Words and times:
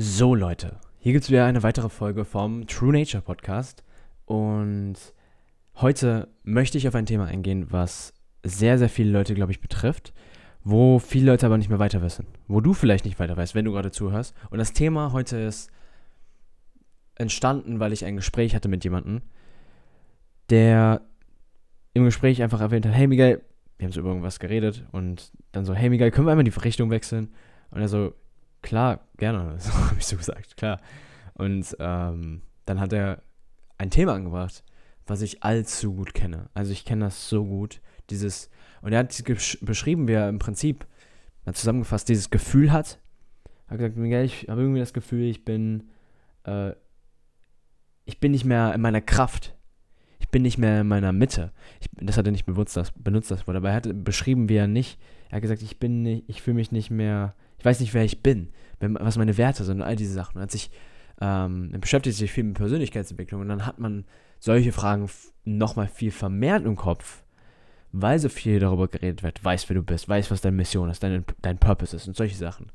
So 0.00 0.36
Leute, 0.36 0.76
hier 1.00 1.12
gibt 1.12 1.24
es 1.24 1.28
wieder 1.28 1.44
eine 1.44 1.64
weitere 1.64 1.88
Folge 1.88 2.24
vom 2.24 2.68
True 2.68 2.92
Nature 2.92 3.20
Podcast 3.20 3.82
und 4.26 4.94
heute 5.74 6.28
möchte 6.44 6.78
ich 6.78 6.86
auf 6.86 6.94
ein 6.94 7.04
Thema 7.04 7.24
eingehen, 7.24 7.66
was 7.72 8.14
sehr, 8.44 8.78
sehr 8.78 8.90
viele 8.90 9.10
Leute, 9.10 9.34
glaube 9.34 9.50
ich, 9.50 9.60
betrifft, 9.60 10.14
wo 10.62 11.00
viele 11.00 11.32
Leute 11.32 11.46
aber 11.46 11.58
nicht 11.58 11.68
mehr 11.68 11.80
weiter 11.80 12.00
wissen, 12.00 12.26
wo 12.46 12.60
du 12.60 12.74
vielleicht 12.74 13.06
nicht 13.06 13.18
weiter 13.18 13.36
weißt, 13.36 13.56
wenn 13.56 13.64
du 13.64 13.72
gerade 13.72 13.90
zuhörst. 13.90 14.36
Und 14.50 14.58
das 14.58 14.72
Thema 14.72 15.12
heute 15.12 15.36
ist 15.36 15.68
entstanden, 17.16 17.80
weil 17.80 17.92
ich 17.92 18.04
ein 18.04 18.14
Gespräch 18.14 18.54
hatte 18.54 18.68
mit 18.68 18.84
jemandem, 18.84 19.22
der 20.48 21.00
im 21.94 22.04
Gespräch 22.04 22.40
einfach 22.40 22.60
erwähnt 22.60 22.86
hat, 22.86 22.94
hey 22.94 23.08
Miguel, 23.08 23.42
wir 23.78 23.84
haben 23.84 23.92
so 23.92 23.98
über 23.98 24.10
irgendwas 24.10 24.38
geredet 24.38 24.86
und 24.92 25.32
dann 25.50 25.64
so, 25.64 25.74
hey 25.74 25.90
Miguel, 25.90 26.12
können 26.12 26.28
wir 26.28 26.30
einmal 26.30 26.44
die 26.44 26.56
Richtung 26.56 26.90
wechseln? 26.90 27.34
Und 27.72 27.80
er 27.80 27.88
so, 27.88 28.14
klar, 28.62 29.00
gerne, 29.16 29.56
so 29.58 29.72
habe 29.72 29.96
ich 29.98 30.06
so 30.06 30.16
gesagt, 30.16 30.56
klar. 30.56 30.80
Und 31.34 31.76
ähm, 31.78 32.42
dann 32.66 32.80
hat 32.80 32.92
er 32.92 33.22
ein 33.78 33.90
Thema 33.90 34.14
angebracht, 34.14 34.64
was 35.06 35.22
ich 35.22 35.42
allzu 35.42 35.94
gut 35.94 36.14
kenne. 36.14 36.50
Also 36.54 36.72
ich 36.72 36.84
kenne 36.84 37.06
das 37.06 37.28
so 37.28 37.44
gut, 37.44 37.80
dieses, 38.10 38.50
und 38.82 38.92
er 38.92 39.00
hat 39.00 39.24
beschrieben, 39.60 40.08
wie 40.08 40.12
er 40.12 40.28
im 40.28 40.38
Prinzip, 40.38 40.86
mal 41.44 41.54
zusammengefasst, 41.54 42.08
dieses 42.08 42.30
Gefühl 42.30 42.72
hat. 42.72 42.98
Er 43.66 43.72
hat 43.72 43.78
gesagt, 43.78 43.96
Miguel, 43.96 44.24
ich 44.24 44.48
habe 44.48 44.62
irgendwie 44.62 44.80
das 44.80 44.92
Gefühl, 44.92 45.24
ich 45.24 45.44
bin, 45.44 45.88
äh, 46.44 46.72
ich 48.04 48.20
bin 48.20 48.32
nicht 48.32 48.44
mehr 48.44 48.74
in 48.74 48.80
meiner 48.80 49.00
Kraft 49.00 49.54
ich 50.28 50.30
bin 50.30 50.42
nicht 50.42 50.58
mehr 50.58 50.82
in 50.82 50.88
meiner 50.88 51.12
Mitte. 51.14 51.52
Ich, 51.80 51.88
das 52.02 52.18
hat 52.18 52.26
er 52.26 52.32
nicht 52.32 52.44
benutzt, 52.44 52.76
das, 52.76 52.92
benutzt, 52.92 53.30
das 53.30 53.46
Wort, 53.46 53.56
aber 53.56 53.70
er 53.70 53.76
hat 53.76 54.04
beschrieben, 54.04 54.50
wie 54.50 54.56
er 54.56 54.66
nicht, 54.66 54.98
er 55.30 55.36
hat 55.36 55.42
gesagt, 55.42 55.62
ich 55.62 55.78
bin 55.78 56.02
nicht, 56.02 56.24
ich 56.28 56.42
fühle 56.42 56.56
mich 56.56 56.70
nicht 56.70 56.90
mehr, 56.90 57.34
ich 57.56 57.64
weiß 57.64 57.80
nicht, 57.80 57.94
wer 57.94 58.04
ich 58.04 58.22
bin, 58.22 58.50
was 58.78 59.16
meine 59.16 59.38
Werte 59.38 59.64
sind 59.64 59.78
und 59.78 59.86
all 59.86 59.96
diese 59.96 60.12
Sachen. 60.12 60.36
Und 60.36 60.42
hat 60.42 60.50
sich, 60.50 60.70
ähm, 61.22 61.70
beschäftigt 61.80 62.18
sich 62.18 62.30
viel 62.30 62.44
mit 62.44 62.58
Persönlichkeitsentwicklung 62.58 63.40
und 63.40 63.48
dann 63.48 63.64
hat 63.64 63.78
man 63.78 64.04
solche 64.38 64.70
Fragen 64.70 65.08
nochmal 65.46 65.88
viel 65.88 66.10
vermehrt 66.10 66.66
im 66.66 66.76
Kopf, 66.76 67.22
weil 67.92 68.18
so 68.18 68.28
viel 68.28 68.60
darüber 68.60 68.86
geredet 68.86 69.22
wird, 69.22 69.42
weiß, 69.42 69.66
wer 69.70 69.76
du 69.76 69.82
bist, 69.82 70.10
weiß, 70.10 70.30
was 70.30 70.42
deine 70.42 70.58
Mission 70.58 70.90
ist, 70.90 71.02
dein, 71.02 71.24
dein 71.40 71.56
Purpose 71.56 71.96
ist 71.96 72.06
und 72.06 72.18
solche 72.18 72.36
Sachen. 72.36 72.70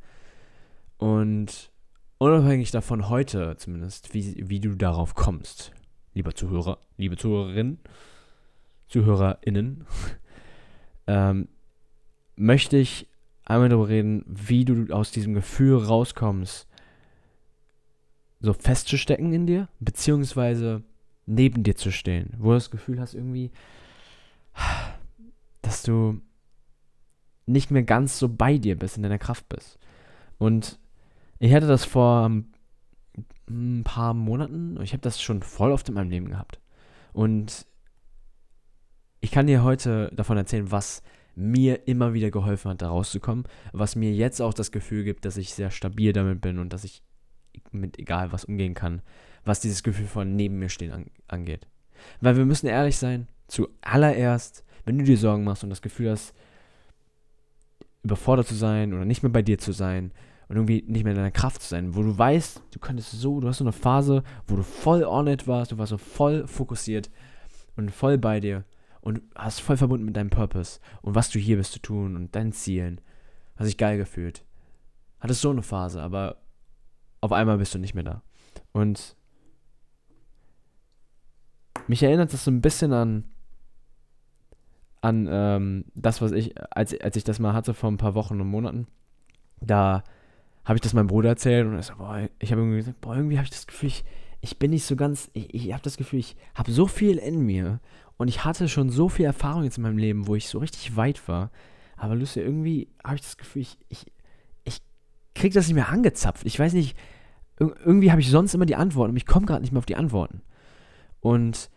Und 0.97 1.69
unabhängig 2.17 2.71
davon 2.71 3.09
heute 3.09 3.57
zumindest, 3.57 4.15
wie, 4.15 4.49
wie 4.49 4.59
du 4.59 4.73
darauf 4.73 5.13
kommst, 5.13 5.71
lieber 6.14 6.33
Zuhörer, 6.33 6.80
liebe 6.97 7.17
Zuhörerinnen, 7.17 7.80
ZuhörerInnen, 8.88 9.86
ähm, 11.08 11.47
möchte 12.36 12.78
ich 12.78 13.08
einmal 13.45 13.69
darüber 13.69 13.89
reden, 13.89 14.23
wie 14.28 14.66
du 14.66 14.94
aus 14.94 15.11
diesem 15.11 15.34
Gefühl 15.34 15.78
rauskommst, 15.78 16.67
so 18.39 18.53
festzustecken 18.53 19.31
in 19.34 19.47
dir, 19.47 19.69
beziehungsweise 19.80 20.84
neben 21.25 21.64
dir 21.64 21.75
zu 21.75 21.91
stehen, 21.91 22.34
wo 22.38 22.50
du 22.50 22.56
das 22.56 22.72
Gefühl 22.72 23.00
hast 23.00 23.14
irgendwie, 23.14 23.52
dass 25.61 25.84
du 25.84 26.22
nicht 27.45 27.72
mehr 27.72 27.84
ganz 27.84 28.19
so 28.19 28.30
bei 28.30 28.58
dir 28.58 28.78
bist, 28.78 28.97
in 28.97 29.03
deiner 29.03 29.19
Kraft 29.19 29.47
bist. 29.50 29.80
Und 30.38 30.80
ich 31.39 31.53
hatte 31.53 31.67
das 31.67 31.86
vor 31.86 32.30
ein 32.30 32.52
paar 33.83 34.14
Monaten. 34.14 34.80
Ich 34.81 34.94
habe 34.94 35.02
das 35.02 35.22
schon 35.22 35.42
voll 35.44 35.72
oft 35.72 35.88
in 35.89 35.95
meinem 35.95 36.09
Leben 36.09 36.30
gehabt. 36.30 36.59
Und 37.11 37.66
ich 39.19 39.31
kann 39.31 39.47
dir 39.47 39.64
heute 39.64 40.11
davon 40.14 40.38
erzählen, 40.38 40.72
was 40.72 41.03
mir 41.36 41.88
immer 41.88 42.14
wieder 42.14 42.31
geholfen 42.31 42.72
hat, 42.72 42.81
da 42.81 42.89
rauszukommen. 42.89 43.45
Was 43.72 43.95
mir 43.95 44.14
jetzt 44.14 44.41
auch 44.41 44.53
das 44.53 44.72
Gefühl 44.72 45.03
gibt, 45.03 45.25
dass 45.25 45.38
ich 45.38 45.53
sehr 45.53 45.72
stabil 45.72 46.14
damit 46.14 46.41
bin 46.41 46.59
und 46.59 46.73
dass 46.73 46.84
ich 46.84 47.03
mit 47.72 48.00
egal 48.00 48.31
was 48.31 48.45
umgehen 48.45 48.73
kann, 48.73 49.02
was 49.45 49.59
dieses 49.59 49.84
Gefühl 49.84 50.08
von 50.08 50.36
neben 50.36 50.59
mir 50.59 50.69
stehen 50.69 50.91
an, 50.91 51.06
angeht. 51.28 51.67
Weil 52.22 52.38
wir 52.38 52.45
müssen 52.45 52.67
ehrlich 52.67 52.97
sein, 52.97 53.28
zuallererst, 53.47 54.64
wenn 54.85 54.97
du 54.97 55.03
dir 55.03 55.18
Sorgen 55.18 55.44
machst 55.44 55.63
und 55.63 55.69
das 55.69 55.81
Gefühl 55.81 56.12
hast, 56.12 56.34
überfordert 58.03 58.47
zu 58.47 58.56
sein 58.56 58.94
oder 58.94 59.06
nicht 59.06 59.23
mehr 59.23 59.31
bei 59.31 59.41
dir 59.41 59.57
zu 59.57 59.72
sein, 59.72 60.12
und 60.53 60.58
irgendwie 60.69 60.84
nicht 60.86 61.03
mehr 61.03 61.14
in 61.14 61.18
deiner 61.18 61.31
Kraft 61.31 61.64
zu 61.64 61.68
sein, 61.68 61.96
wo 61.96 62.03
du 62.03 62.16
weißt, 62.16 62.62
du 62.69 62.80
könntest 62.80 63.12
so, 63.12 63.40
du 63.40 63.47
hast 63.47 63.58
so 63.58 63.64
eine 63.64 63.72
Phase, 63.72 64.24
wo 64.46 64.56
du 64.56 64.62
voll 64.62 65.03
on 65.03 65.25
it 65.25 65.47
warst, 65.47 65.72
du 65.72 65.80
warst 65.80 65.90
so 65.90 65.97
voll 65.97 66.47
fokussiert 66.47 67.09
und 67.75 67.90
voll 67.90 68.19
bei 68.19 68.40
dir 68.40 68.64
und 69.02 69.24
hast 69.36 69.62
voll 69.62 69.78
verbunden 69.78 70.06
mit 70.06 70.16
deinem 70.16 70.30
Purpose 70.30 70.80
und 71.02 71.16
was 71.16 71.31
du 71.31 71.40
hier 71.40 71.58
bist 71.58 71.72
zu 71.74 71.80
tun 71.80 72.16
und 72.16 72.36
deinen 72.36 72.52
Zielen. 72.52 73.02
Hast 73.56 73.66
dich 73.66 73.78
geil 73.78 73.97
gefühlt. 73.97 74.46
Hattest 75.19 75.41
so 75.41 75.50
eine 75.50 75.64
Phase, 75.64 76.03
aber 76.03 76.38
auf 77.20 77.31
einmal 77.31 77.58
bist 77.58 77.74
du 77.74 77.80
nicht 77.80 77.96
mehr 77.96 78.03
da. 78.03 78.22
Und 78.74 79.16
mich 81.88 82.03
erinnert 82.03 82.31
das 82.31 82.44
so 82.44 82.52
ein 82.52 82.62
bisschen 82.62 82.94
an 82.94 83.24
an 85.02 85.28
ähm, 85.30 85.85
das, 85.96 86.22
was 86.22 86.31
ich, 86.31 86.53
als, 86.72 87.00
als 87.02 87.16
ich 87.16 87.24
das 87.24 87.40
mal 87.40 87.53
hatte 87.53 87.74
vor 87.74 87.90
ein 87.90 87.97
paar 87.97 88.14
Wochen 88.14 88.40
und 88.40 88.47
Monaten, 88.47 88.88
da 89.59 90.03
habe 90.66 90.78
ich 90.78 90.81
das 90.81 90.94
meinem 90.94 91.07
Bruder 91.07 91.29
erzählt 91.29 91.68
und 91.68 91.75
er 91.75 91.84
so, 91.84 91.96
boah, 91.96 92.29
ich 92.40 92.51
habe 92.51 92.62
irgendwie 92.62 92.78
gesagt, 92.78 93.01
boah, 93.01 93.16
irgendwie 93.16 93.38
habe 93.38 93.46
ich 93.46 93.51
das 93.51 93.68
Gefühl, 93.68 93.90
ich, 93.90 94.06
ich 94.41 94.59
bin 94.59 94.72
nicht 94.72 94.85
so 94.85 94.96
ganz, 94.96 95.29
ich, 95.34 95.53
ich 95.53 95.74
habe 95.74 95.84
das 95.84 95.97
Gefühl, 95.97 96.19
ich 96.19 96.35
habe 96.56 96.72
so 96.72 96.88
viel 96.88 97.18
in 97.18 97.46
mir 97.46 97.79
und 98.18 98.28
ich 98.28 98.46
hatte 98.46 98.69
schon 98.69 98.90
so 98.90 99.09
viel 99.09 99.25
Erfahrung 99.25 99.63
jetzt 99.63 99.78
in 99.78 99.84
meinem 99.84 99.97
Leben, 99.97 100.28
wo 100.28 100.35
ich 100.35 100.47
so 100.47 100.59
richtig 100.59 100.96
weit 100.96 101.28
war. 101.28 101.52
Aber 101.97 102.16
Lucy, 102.16 102.40
irgendwie 102.40 102.90
habe 103.03 103.16
ich 103.16 103.22
das 103.22 103.38
Gefühl, 103.38 103.63
ich, 103.63 103.78
ich, 103.90 104.12
ich 104.63 104.81
kriege 105.35 105.53
das 105.53 105.68
nicht 105.68 105.75
mehr 105.75 105.90
angezapft. 105.90 106.46
Ich 106.46 106.57
weiß 106.57 106.73
nicht, 106.73 106.97
irgendwie 107.59 108.12
habe 108.12 108.22
ich 108.22 108.29
sonst 108.29 108.53
immer 108.53 108.66
die 108.66 108.75
Antworten 108.75 109.12
und 109.12 109.18
ich 109.18 109.25
komme 109.25 109.46
gerade 109.46 109.62
nicht 109.62 109.72
mehr 109.72 109.79
auf 109.79 109.85
die 109.85 109.96
Antworten. 109.96 110.41
Und 111.19 111.69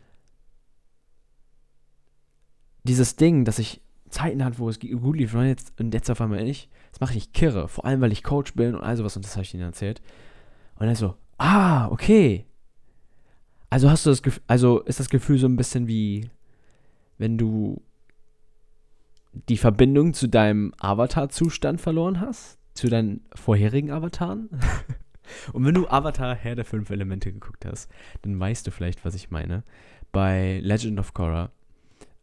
dieses 2.85 3.17
Ding, 3.17 3.45
dass 3.45 3.59
ich 3.59 3.81
Zeiten 4.16 4.43
hatte, 4.43 4.59
wo 4.59 4.71
es 4.71 4.81
gut 4.81 5.16
lief 5.16 5.34
und 5.34 5.47
jetzt, 5.47 5.78
und 5.78 5.93
jetzt 5.93 6.10
auf 6.10 6.22
einmal 6.22 6.43
nicht, 6.43 6.71
das 6.91 7.00
mache 7.00 7.19
ich 7.19 7.34
kirre. 7.34 7.69
Vor 7.69 7.84
allem, 7.84 8.00
weil 8.00 8.12
ich 8.12 8.22
Coach 8.22 8.54
bin 8.54 8.75
und 8.75 8.82
all 8.82 8.97
sowas 8.97 9.15
und 9.15 9.25
das 9.27 9.37
habe 9.37 9.44
ich 9.44 9.53
ihnen 9.53 9.65
erzählt. 9.65 10.00
Und 10.77 10.88
er 10.88 10.97
so, 10.97 11.16
ah, 11.37 11.88
okay. 11.88 12.47
Also 13.69 13.91
hast 13.91 14.06
du 14.06 14.10
das 14.10 14.22
Gefühl, 14.22 14.43
also 14.47 14.81
ist 14.81 15.00
das 15.00 15.10
Gefühl 15.10 15.38
so 15.38 15.47
ein 15.47 15.56
bisschen 15.56 15.87
wie, 15.87 16.31
wenn 17.19 17.37
du 17.37 17.82
die 19.50 19.59
Verbindung 19.59 20.15
zu 20.15 20.28
deinem 20.28 20.72
Avatar-Zustand 20.78 21.83
verloren 21.83 22.21
hast? 22.21 22.59
Zu 22.72 22.88
deinen 22.88 23.21
vorherigen 23.34 23.91
Avataren? 23.91 24.48
und 25.53 25.66
wenn 25.66 25.75
du 25.75 25.88
Avatar 25.88 26.34
Herr 26.34 26.54
der 26.54 26.65
fünf 26.65 26.88
Elemente 26.88 27.33
geguckt 27.33 27.66
hast, 27.66 27.91
dann 28.22 28.41
weißt 28.41 28.66
du 28.66 28.71
vielleicht, 28.71 29.04
was 29.04 29.15
ich 29.15 29.31
meine. 29.31 29.62
Bei 30.10 30.59
Legend 30.62 31.00
of 31.00 31.12
Korra, 31.12 31.50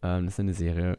ähm, 0.01 0.25
das 0.25 0.35
ist 0.35 0.39
eine 0.39 0.55
Serie, 0.55 0.97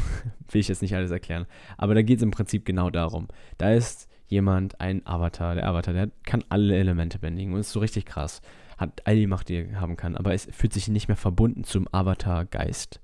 will 0.50 0.60
ich 0.60 0.68
jetzt 0.68 0.82
nicht 0.82 0.94
alles 0.94 1.10
erklären. 1.10 1.46
Aber 1.76 1.94
da 1.94 2.02
geht 2.02 2.18
es 2.18 2.22
im 2.22 2.30
Prinzip 2.30 2.64
genau 2.64 2.90
darum. 2.90 3.28
Da 3.58 3.72
ist 3.72 4.08
jemand, 4.26 4.80
ein 4.80 5.06
Avatar, 5.06 5.54
der 5.54 5.66
Avatar, 5.66 5.94
der 5.94 6.10
kann 6.24 6.44
alle 6.48 6.76
Elemente 6.76 7.18
bändigen 7.18 7.52
und 7.52 7.60
ist 7.60 7.72
so 7.72 7.80
richtig 7.80 8.06
krass. 8.06 8.40
Hat 8.78 9.06
all 9.06 9.16
die 9.16 9.26
Macht, 9.26 9.48
die 9.48 9.56
er 9.56 9.80
haben 9.80 9.96
kann, 9.96 10.16
aber 10.16 10.32
es 10.32 10.48
fühlt 10.50 10.72
sich 10.72 10.88
nicht 10.88 11.08
mehr 11.08 11.16
verbunden 11.16 11.64
zum 11.64 11.86
Avatar-Geist 11.92 13.00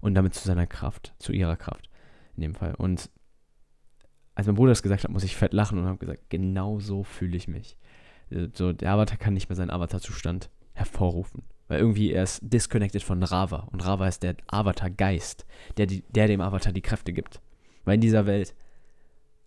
und 0.00 0.14
damit 0.14 0.34
zu 0.34 0.44
seiner 0.44 0.66
Kraft, 0.66 1.14
zu 1.18 1.32
ihrer 1.32 1.56
Kraft 1.56 1.88
in 2.36 2.42
dem 2.42 2.54
Fall. 2.54 2.74
Und 2.74 3.10
als 4.34 4.46
mein 4.46 4.56
Bruder 4.56 4.72
das 4.72 4.82
gesagt 4.82 5.04
hat, 5.04 5.10
muss 5.10 5.24
ich 5.24 5.36
fett 5.36 5.52
lachen 5.52 5.78
und 5.78 5.86
habe 5.86 5.98
gesagt, 5.98 6.28
genau 6.28 6.80
so 6.80 7.04
fühle 7.04 7.36
ich 7.36 7.48
mich. 7.48 7.78
So, 8.54 8.72
der 8.72 8.92
Avatar 8.92 9.16
kann 9.16 9.34
nicht 9.34 9.48
mehr 9.48 9.56
seinen 9.56 9.70
Avatar-Zustand 9.70 10.50
hervorrufen. 10.72 11.44
Weil 11.68 11.80
irgendwie 11.80 12.12
er 12.12 12.24
ist 12.24 12.40
disconnected 12.42 13.02
von 13.02 13.22
Rava. 13.22 13.68
Und 13.72 13.84
Rava 13.84 14.06
ist 14.06 14.22
der 14.22 14.36
Avatar-Geist, 14.48 15.46
der, 15.76 15.86
der 15.86 16.26
dem 16.26 16.40
Avatar 16.40 16.72
die 16.72 16.82
Kräfte 16.82 17.12
gibt. 17.12 17.40
Weil 17.84 17.96
in 17.96 18.00
dieser 18.00 18.26
Welt 18.26 18.54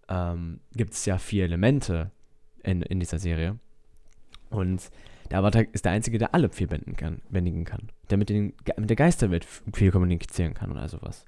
ähm, 0.09 0.59
gibt 0.73 0.93
es 0.93 1.05
ja 1.05 1.17
vier 1.17 1.45
Elemente 1.45 2.11
in, 2.63 2.81
in 2.81 2.99
dieser 2.99 3.19
Serie. 3.19 3.59
Und 4.49 4.89
der 5.29 5.39
Avatar 5.39 5.65
ist 5.71 5.85
der 5.85 5.91
Einzige, 5.91 6.17
der 6.17 6.33
alle 6.33 6.49
vier 6.49 6.67
bändigen 6.67 6.95
kann, 6.95 7.21
bändigen 7.29 7.65
kann. 7.65 7.91
Der 8.09 8.17
mit, 8.17 8.29
den, 8.29 8.53
mit 8.77 8.89
der 8.89 8.95
Geisterwelt 8.95 9.45
viel 9.73 9.91
kommunizieren 9.91 10.53
kann 10.53 10.71
und 10.71 10.77
all 10.77 10.89
sowas. 10.89 11.25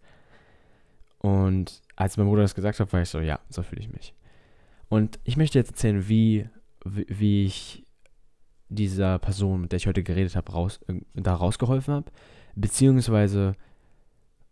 Und 1.20 1.82
als 1.96 2.16
mein 2.18 2.28
Bruder 2.28 2.44
das 2.44 2.56
gesagt 2.56 2.80
hat, 2.80 2.94
war 2.94 3.02
ich 3.02 3.10
so, 3.10 3.20
ja, 3.20 3.40
so 3.50 3.62
fühle 3.62 3.82
ich 3.82 3.92
mich. 3.92 4.14
Und 4.88 5.20
ich 5.24 5.38
möchte 5.38 5.60
jetzt 5.60 5.72
erzählen, 5.72 6.08
wie, 6.08 6.48
wie, 6.86 7.06
wie 7.10 7.46
ich 7.46 7.86
dieser 8.70 9.20
Person, 9.20 9.62
mit 9.62 9.72
der 9.72 9.78
ich 9.78 9.88
heute 9.88 10.04
geredet 10.04 10.36
habe, 10.36 10.52
raus, 10.52 10.80
äh, 10.88 11.02
da 11.14 11.34
rausgeholfen 11.34 11.94
habe, 11.94 12.12
beziehungsweise 12.56 13.56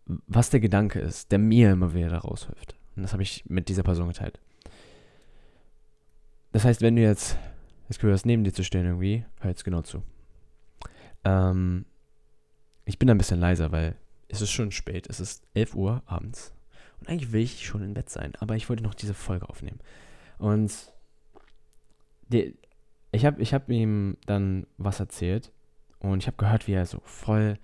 was 0.05 0.49
der 0.49 0.59
Gedanke 0.59 0.99
ist, 0.99 1.31
der 1.31 1.39
mir 1.39 1.71
immer 1.71 1.93
wieder 1.93 2.09
da 2.09 2.19
raushilft. 2.19 2.75
Und 2.95 3.03
das 3.03 3.13
habe 3.13 3.23
ich 3.23 3.43
mit 3.47 3.69
dieser 3.69 3.83
Person 3.83 4.07
geteilt. 4.07 4.39
Das 6.51 6.63
heißt, 6.63 6.81
wenn 6.81 6.95
du 6.95 7.01
jetzt 7.01 7.37
das 7.87 7.97
Gefühl 7.97 8.13
hast, 8.13 8.25
neben 8.25 8.43
dir 8.43 8.53
zu 8.53 8.63
stehen 8.63 8.85
irgendwie, 8.85 9.25
hör 9.41 9.49
jetzt 9.49 9.63
genau 9.63 9.81
zu. 9.81 10.01
Ähm, 11.23 11.85
ich 12.85 12.97
bin 12.97 13.09
ein 13.09 13.17
bisschen 13.17 13.39
leiser, 13.39 13.71
weil 13.71 13.95
es 14.29 14.41
ist 14.41 14.51
schon 14.51 14.71
spät. 14.71 15.07
Es 15.09 15.19
ist 15.19 15.45
11 15.53 15.75
Uhr 15.75 16.03
abends. 16.05 16.53
Und 16.99 17.09
eigentlich 17.09 17.31
will 17.31 17.41
ich 17.41 17.65
schon 17.65 17.83
in 17.83 17.93
Bett 17.93 18.09
sein, 18.09 18.33
aber 18.39 18.55
ich 18.55 18.69
wollte 18.69 18.83
noch 18.83 18.95
diese 18.95 19.13
Folge 19.13 19.47
aufnehmen. 19.49 19.79
Und 20.37 20.73
die, 22.29 22.57
ich 23.11 23.25
habe 23.25 23.41
ich 23.41 23.53
hab 23.53 23.69
ihm 23.69 24.17
dann 24.25 24.67
was 24.77 24.99
erzählt 24.99 25.51
und 25.99 26.19
ich 26.19 26.27
habe 26.27 26.37
gehört, 26.37 26.67
wie 26.67 26.73
er 26.73 26.85
so 26.85 27.01
voll 27.03 27.57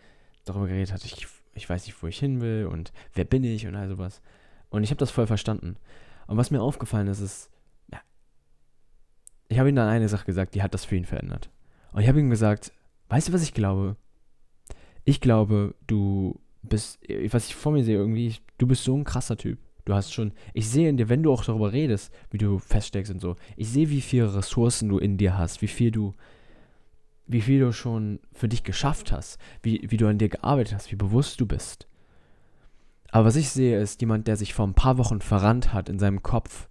darüber 0.45 0.68
geredet 0.68 0.94
hat, 0.94 1.06
ich, 1.06 1.28
ich 1.54 1.69
weiß 1.69 1.86
nicht, 1.86 2.01
wo 2.01 2.07
ich 2.07 2.19
hin 2.19 2.42
will 2.42 2.68
und 2.72 2.92
wer 3.13 3.25
bin 3.25 3.44
ich 3.44 3.68
und 3.68 3.75
all 3.75 3.90
sowas. 3.90 4.22
Und 4.69 4.84
ich 4.84 4.90
habe 4.90 5.00
das 5.00 5.12
voll 5.12 5.28
verstanden. 5.28 5.78
Und 6.28 6.38
was 6.38 6.51
mir 6.51 6.62
aufgefallen 6.62 7.07
ist, 7.07 7.19
ist, 7.19 7.51
ja, 7.92 8.00
ich 9.48 9.60
habe 9.60 9.69
ihm 9.69 9.75
dann 9.75 9.88
eine 9.88 10.10
Sache 10.10 10.25
gesagt, 10.25 10.56
die 10.56 10.63
hat 10.63 10.74
das 10.74 10.86
für 10.86 10.95
ihn 10.95 11.06
verändert. 11.06 11.50
Und 11.92 12.01
ich 12.01 12.07
habe 12.07 12.19
ihm 12.19 12.30
gesagt, 12.30 12.74
weißt 13.10 13.28
du, 13.28 13.34
was 13.34 13.44
ich 13.44 13.54
glaube? 13.54 13.98
Ich 15.06 15.22
glaube, 15.22 15.75
du 15.86 16.39
bist, 16.63 17.00
was 17.30 17.48
ich 17.48 17.56
vor 17.56 17.72
mir 17.72 17.84
sehe, 17.84 17.98
irgendwie, 17.98 18.36
du 18.57 18.68
bist 18.68 18.84
so 18.84 18.98
ein 18.98 19.04
krasser 19.04 19.38
Typ. 19.38 19.60
Du 19.85 19.94
hast 19.94 20.13
schon, 20.13 20.31
ich 20.53 20.69
sehe 20.69 20.88
in 20.88 20.97
dir, 20.97 21.09
wenn 21.09 21.24
du 21.24 21.33
auch 21.33 21.44
darüber 21.44 21.74
redest, 21.74 22.13
wie 22.31 22.38
du 22.38 22.59
feststeckst 22.59 23.12
und 23.12 23.19
so, 23.19 23.35
ich 23.57 23.69
sehe, 23.69 23.89
wie 23.89 24.01
viele 24.01 24.33
Ressourcen 24.33 24.89
du 24.89 24.97
in 24.97 25.18
dir 25.18 25.38
hast, 25.38 25.62
wie 25.62 25.68
viel 25.68 25.91
du, 25.91 26.13
wie 27.27 27.41
viel 27.41 27.59
du 27.59 27.74
schon 27.74 28.19
für 28.31 28.47
dich 28.47 28.63
geschafft 28.63 29.12
hast, 29.12 29.38
wie, 29.62 29.81
wie 29.89 29.97
du 29.97 30.07
an 30.07 30.18
dir 30.18 30.30
gearbeitet 30.30 30.75
hast, 30.75 30.91
wie 30.91 30.95
bewusst 30.95 31.39
du 31.41 31.45
bist. 31.45 31.88
Aber 33.12 33.25
was 33.25 33.35
ich 33.35 33.50
sehe, 33.50 33.80
ist 33.80 34.01
jemand, 34.01 34.27
der 34.27 34.38
sich 34.38 34.53
vor 34.53 34.65
ein 34.65 34.74
paar 34.74 34.97
Wochen 34.97 35.21
verrannt 35.21 35.74
hat 35.74 35.89
in 35.89 36.00
seinem 36.00 36.24
Kopf 36.24 36.69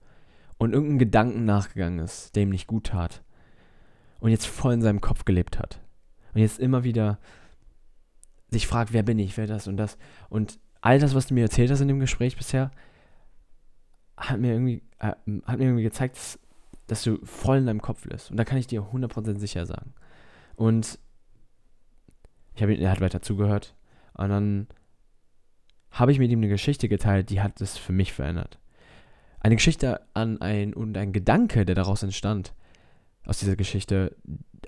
und 0.59 0.73
irgendeinen 0.73 0.99
Gedanken 0.99 1.45
nachgegangen 1.45 2.01
ist, 2.01 2.35
der 2.35 2.45
ihm 2.45 2.51
nicht 2.51 2.67
gut 2.67 2.87
tat. 2.89 3.23
Und 4.21 4.31
jetzt 4.31 4.47
voll 4.47 4.73
in 4.73 4.83
seinem 4.83 5.01
Kopf 5.01 5.25
gelebt 5.25 5.59
hat. 5.59 5.81
Und 6.33 6.41
jetzt 6.41 6.59
immer 6.59 6.85
wieder 6.85 7.19
sich 8.49 8.67
fragt, 8.67 8.93
wer 8.93 9.03
bin 9.03 9.19
ich, 9.19 9.37
wer 9.37 9.47
das 9.47 9.67
und 9.67 9.77
das. 9.77 9.99
Und 10.31 10.59
all 10.81 10.99
das, 10.99 11.15
was 11.15 11.27
du 11.27 11.35
mir 11.35 11.43
erzählt 11.43 11.71
hast 11.71 11.81
in 11.81 11.89
dem 11.89 12.01
Gespräch 12.01 12.37
bisher, 12.37 12.71
hat 14.29 14.41
mir 14.41 14.53
irgendwie, 14.53 14.83
äh, 14.99 15.13
hat 15.45 15.59
mir 15.59 15.65
irgendwie 15.65 15.83
gezeigt, 15.83 16.17
dass, 16.17 16.39
dass, 16.87 17.03
du 17.03 17.19
voll 17.25 17.59
in 17.59 17.67
deinem 17.67 17.83
Kopf 17.83 18.07
bist. 18.09 18.31
Und 18.31 18.37
da 18.37 18.45
kann 18.45 18.59
ich 18.59 18.67
dir 18.67 18.83
100% 18.83 19.39
sicher 19.39 19.67
sagen. 19.67 19.95
Und 20.57 20.99
ich 22.55 22.63
habe 22.63 22.75
er 22.75 22.91
hat 22.91 23.01
weiter 23.01 23.23
zugehört. 23.23 23.75
Und 24.15 24.29
dann 24.29 24.67
habe 25.91 26.13
ich 26.13 26.19
mit 26.19 26.31
ihm 26.31 26.41
eine 26.41 26.49
Geschichte 26.49 26.89
geteilt, 26.89 27.31
die 27.31 27.41
hat 27.41 27.61
es 27.61 27.77
für 27.77 27.93
mich 27.93 28.13
verändert. 28.13 28.59
Eine 29.41 29.57
Geschichte 29.57 30.01
an 30.15 30.41
ein 30.41 30.73
und 30.73 30.97
ein 30.97 31.13
Gedanke, 31.13 31.65
der 31.65 31.75
daraus 31.75 32.03
entstand, 32.03 32.55
aus 33.25 33.39
dieser 33.39 33.57
Geschichte, 33.57 34.17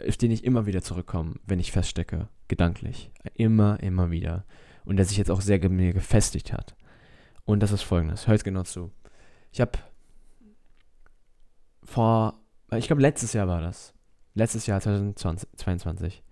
auf 0.06 0.16
den 0.16 0.30
ich 0.30 0.44
immer 0.44 0.66
wieder 0.66 0.82
zurückkomme, 0.82 1.36
wenn 1.46 1.60
ich 1.60 1.72
feststecke, 1.72 2.28
gedanklich. 2.48 3.10
Immer, 3.34 3.80
immer 3.80 4.10
wieder. 4.10 4.44
Und 4.84 4.96
der 4.96 5.06
sich 5.06 5.16
jetzt 5.16 5.30
auch 5.30 5.40
sehr 5.40 5.66
mir 5.68 5.92
gefestigt 5.92 6.52
hat. 6.52 6.74
Und 7.44 7.60
das 7.60 7.72
ist 7.72 7.82
folgendes. 7.82 8.26
Hört 8.26 8.44
genau 8.44 8.62
zu. 8.62 8.90
Ich 9.54 9.60
habe 9.60 9.78
vor, 11.84 12.40
ich 12.72 12.88
glaube, 12.88 13.00
letztes 13.00 13.34
Jahr 13.34 13.46
war 13.46 13.60
das. 13.60 13.94
Letztes 14.34 14.66
Jahr 14.66 14.80
2022. 14.80 16.24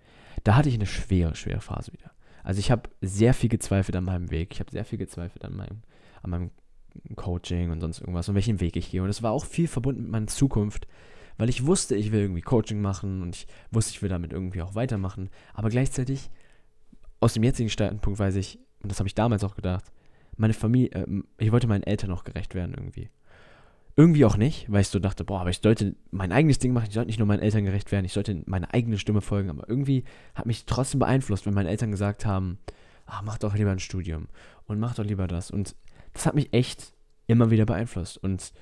Da 0.42 0.56
hatte 0.56 0.68
ich 0.68 0.74
eine 0.74 0.86
schwere, 0.86 1.36
schwere 1.36 1.60
Phase 1.60 1.92
wieder. 1.92 2.10
Also 2.42 2.58
ich 2.58 2.72
habe 2.72 2.90
sehr 3.00 3.32
viel 3.32 3.48
gezweifelt 3.48 3.94
an 3.94 4.02
meinem 4.02 4.32
Weg. 4.32 4.52
Ich 4.52 4.58
habe 4.58 4.72
sehr 4.72 4.84
viel 4.84 4.98
gezweifelt 4.98 5.44
an 5.44 5.54
meinem, 5.54 5.82
an 6.24 6.30
meinem 6.30 6.50
Coaching 7.14 7.70
und 7.70 7.80
sonst 7.80 8.00
irgendwas 8.00 8.28
und 8.28 8.34
welchen 8.34 8.58
Weg 8.58 8.74
ich 8.74 8.90
gehe. 8.90 9.04
Und 9.04 9.08
es 9.08 9.22
war 9.22 9.30
auch 9.30 9.44
viel 9.44 9.68
verbunden 9.68 10.02
mit 10.02 10.10
meiner 10.10 10.26
Zukunft, 10.26 10.88
weil 11.36 11.48
ich 11.48 11.64
wusste, 11.64 11.94
ich 11.94 12.10
will 12.10 12.22
irgendwie 12.22 12.42
Coaching 12.42 12.82
machen 12.82 13.22
und 13.22 13.36
ich 13.36 13.46
wusste, 13.70 13.92
ich 13.92 14.02
will 14.02 14.08
damit 14.08 14.32
irgendwie 14.32 14.62
auch 14.62 14.74
weitermachen. 14.74 15.30
Aber 15.54 15.68
gleichzeitig, 15.68 16.28
aus 17.20 17.34
dem 17.34 17.44
jetzigen 17.44 17.70
Standpunkt 17.70 18.18
weiß 18.18 18.34
ich, 18.34 18.58
und 18.82 18.90
das 18.90 18.98
habe 18.98 19.06
ich 19.06 19.14
damals 19.14 19.44
auch 19.44 19.54
gedacht, 19.54 19.92
meine 20.36 20.54
Familie, 20.54 20.90
äh, 20.92 21.06
ich 21.38 21.52
wollte 21.52 21.66
meinen 21.66 21.82
Eltern 21.82 22.10
auch 22.10 22.24
gerecht 22.24 22.54
werden 22.54 22.74
irgendwie. 22.74 23.10
Irgendwie 23.94 24.24
auch 24.24 24.38
nicht, 24.38 24.72
weil 24.72 24.80
ich 24.80 24.88
so 24.88 24.98
dachte, 24.98 25.22
boah, 25.22 25.40
aber 25.40 25.50
ich 25.50 25.58
sollte 25.58 25.94
mein 26.10 26.32
eigenes 26.32 26.58
Ding 26.58 26.72
machen, 26.72 26.86
ich 26.88 26.94
sollte 26.94 27.08
nicht 27.08 27.18
nur 27.18 27.28
meinen 27.28 27.42
Eltern 27.42 27.64
gerecht 27.64 27.92
werden, 27.92 28.06
ich 28.06 28.14
sollte 28.14 28.42
meine 28.46 28.72
eigene 28.72 28.96
Stimme 28.98 29.20
folgen, 29.20 29.50
aber 29.50 29.68
irgendwie 29.68 30.04
hat 30.34 30.46
mich 30.46 30.64
trotzdem 30.64 31.00
beeinflusst, 31.00 31.44
wenn 31.44 31.52
meine 31.52 31.68
Eltern 31.68 31.90
gesagt 31.90 32.24
haben, 32.24 32.58
ach, 33.06 33.22
mach 33.22 33.36
doch 33.36 33.54
lieber 33.54 33.70
ein 33.70 33.80
Studium 33.80 34.28
und 34.66 34.80
mach 34.80 34.94
doch 34.94 35.04
lieber 35.04 35.28
das. 35.28 35.50
Und 35.50 35.76
das 36.14 36.24
hat 36.24 36.34
mich 36.34 36.52
echt 36.54 36.94
immer 37.26 37.50
wieder 37.50 37.66
beeinflusst. 37.66 38.16
Und 38.16 38.52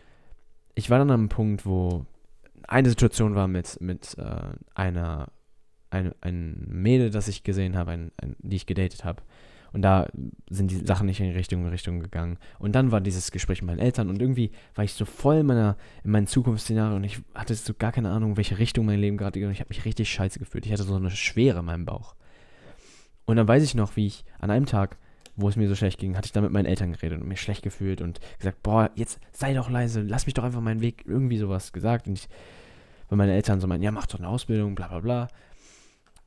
ich 0.75 0.90
war 0.90 0.99
dann 0.99 1.11
am 1.11 1.28
Punkt, 1.28 1.64
wo 1.64 2.06
eine 2.67 2.88
Situation 2.88 3.34
war 3.34 3.49
mit, 3.49 3.81
mit 3.81 4.17
äh, 4.19 4.55
einer, 4.75 5.28
ein, 5.90 6.12
ein 6.20 6.67
Mädel, 6.69 7.11
das 7.11 7.28
ich 7.28 7.43
gesehen 7.43 7.76
habe, 7.76 7.93
ein, 7.93 8.12
ein, 8.17 8.37
die 8.38 8.56
ich 8.56 8.67
gedatet 8.67 9.05
habe. 9.05 9.22
Und 9.72 9.82
da 9.82 10.08
sind 10.49 10.70
die 10.70 10.84
Sachen 10.84 11.06
nicht 11.06 11.20
in 11.20 11.31
Richtung, 11.32 11.67
Richtung 11.67 12.00
gegangen. 12.00 12.38
Und 12.58 12.75
dann 12.75 12.90
war 12.90 13.00
dieses 13.00 13.31
Gespräch 13.31 13.62
mit 13.62 13.69
meinen 13.69 13.84
Eltern 13.84 14.08
und 14.08 14.20
irgendwie 14.20 14.50
war 14.75 14.84
ich 14.84 14.94
so 14.94 15.05
voll 15.05 15.37
in, 15.37 15.46
meiner, 15.46 15.76
in 16.05 16.11
meinem 16.11 16.26
Zukunftsszenario 16.26 16.96
und 16.96 17.05
ich 17.05 17.20
hatte 17.34 17.55
so 17.55 17.75
gar 17.75 17.93
keine 17.93 18.11
Ahnung, 18.11 18.37
welche 18.37 18.58
Richtung 18.58 18.87
mein 18.87 18.99
Leben 18.99 19.17
gerade 19.17 19.38
geht 19.38 19.46
und 19.46 19.52
ich 19.52 19.61
habe 19.61 19.69
mich 19.69 19.84
richtig 19.84 20.11
scheiße 20.11 20.38
gefühlt. 20.38 20.67
Ich 20.67 20.72
hatte 20.72 20.82
so 20.82 20.94
eine 20.94 21.11
Schwere 21.11 21.61
in 21.61 21.67
meinem 21.67 21.84
Bauch. 21.84 22.14
Und 23.26 23.37
dann 23.37 23.46
weiß 23.46 23.62
ich 23.62 23.75
noch, 23.75 23.96
wie 23.96 24.06
ich 24.06 24.25
an 24.40 24.50
einem 24.50 24.67
Tag, 24.67 24.96
wo 25.37 25.49
es 25.49 25.56
mir 25.56 25.69
so 25.69 25.76
schlecht 25.76 25.99
ging, 25.99 26.17
hatte 26.17 26.26
ich 26.26 26.32
da 26.32 26.40
mit 26.40 26.50
meinen 26.50 26.67
Eltern 26.67 26.93
geredet 26.93 27.20
und 27.20 27.28
mich 27.28 27.40
schlecht 27.40 27.62
gefühlt 27.62 28.00
und 28.00 28.20
gesagt, 28.38 28.62
boah, 28.62 28.90
jetzt 28.94 29.20
sei 29.32 29.55
doch 29.55 29.70
leise, 29.70 30.02
lass 30.02 30.26
mich 30.26 30.34
doch 30.34 30.44
einfach 30.44 30.61
meinen 30.61 30.81
Weg, 30.81 31.05
irgendwie 31.06 31.38
sowas 31.38 31.72
gesagt. 31.72 32.08
Und 32.08 32.19
ich, 32.19 32.28
weil 33.08 33.19
meine 33.19 33.34
Eltern 33.34 33.61
so 33.61 33.67
meinen, 33.67 33.82
ja, 33.82 33.90
mach 33.90 34.06
doch 34.06 34.19
eine 34.19 34.28
Ausbildung, 34.28 34.75
bla 34.75 34.88
bla 34.88 35.00
bla. 35.00 35.28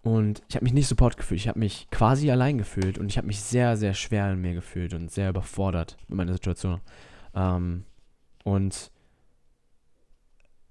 Und 0.03 0.43
ich 0.49 0.55
habe 0.55 0.65
mich 0.65 0.73
nicht 0.73 0.87
support 0.87 1.15
gefühlt. 1.15 1.39
Ich 1.39 1.47
habe 1.47 1.59
mich 1.59 1.87
quasi 1.89 2.29
allein 2.29 2.57
gefühlt 2.57 2.97
und 2.97 3.07
ich 3.07 3.17
habe 3.17 3.27
mich 3.27 3.39
sehr, 3.39 3.77
sehr 3.77 3.93
schwer 3.93 4.31
in 4.31 4.41
mir 4.41 4.53
gefühlt 4.53 4.93
und 4.93 5.09
sehr 5.09 5.29
überfordert 5.29 5.97
mit 6.09 6.17
meiner 6.17 6.33
Situation. 6.33 6.81
Ähm, 7.33 7.85
und 8.43 8.91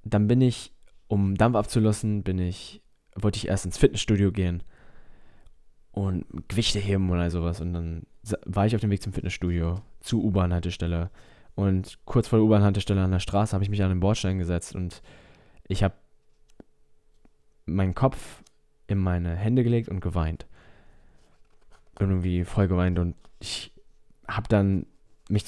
dann 0.05 0.29
bin 0.29 0.43
ich, 0.43 0.73
um 1.09 1.35
Dampf 1.35 1.57
abzulassen, 1.57 2.23
bin 2.23 2.39
ich, 2.39 2.83
wollte 3.15 3.39
ich 3.39 3.49
erst 3.49 3.65
ins 3.65 3.79
Fitnessstudio 3.79 4.33
gehen 4.33 4.63
und 5.93 6.27
Gewichte 6.49 6.79
heben 6.79 7.11
oder 7.11 7.31
sowas. 7.31 7.63
Und 7.63 7.73
dann 7.73 8.03
war 8.45 8.67
ich 8.67 8.75
auf 8.75 8.83
dem 8.83 8.91
Weg 8.91 9.03
zum 9.03 9.15
Fitnessstudio, 9.15 9.77
zur 10.01 10.23
U-Bahn-Haltestelle. 10.25 11.11
Und 11.55 11.99
kurz 12.05 12.29
vor 12.29 12.39
der 12.39 12.45
U-Bahn-Haltestelle 12.45 13.03
an 13.03 13.11
der 13.11 13.19
Straße 13.19 13.55
habe 13.55 13.65
ich 13.65 13.71
mich 13.71 13.83
an 13.83 13.91
den 13.91 14.01
Bordstein 14.01 14.39
gesetzt 14.39 14.75
und 14.75 15.03
ich 15.69 15.83
habe 15.83 15.95
meinen 17.65 17.95
Kopf 17.95 18.42
in 18.87 18.99
meine 18.99 19.35
Hände 19.37 19.65
gelegt 19.65 19.89
und 19.89 20.01
geweint. 20.01 20.47
Irgendwie 21.99 22.45
voll 22.45 22.69
geweint 22.69 22.99
und 22.99 23.15
ich 23.41 23.73
habe 24.29 24.49
dann 24.49 24.87
mich, 25.29 25.45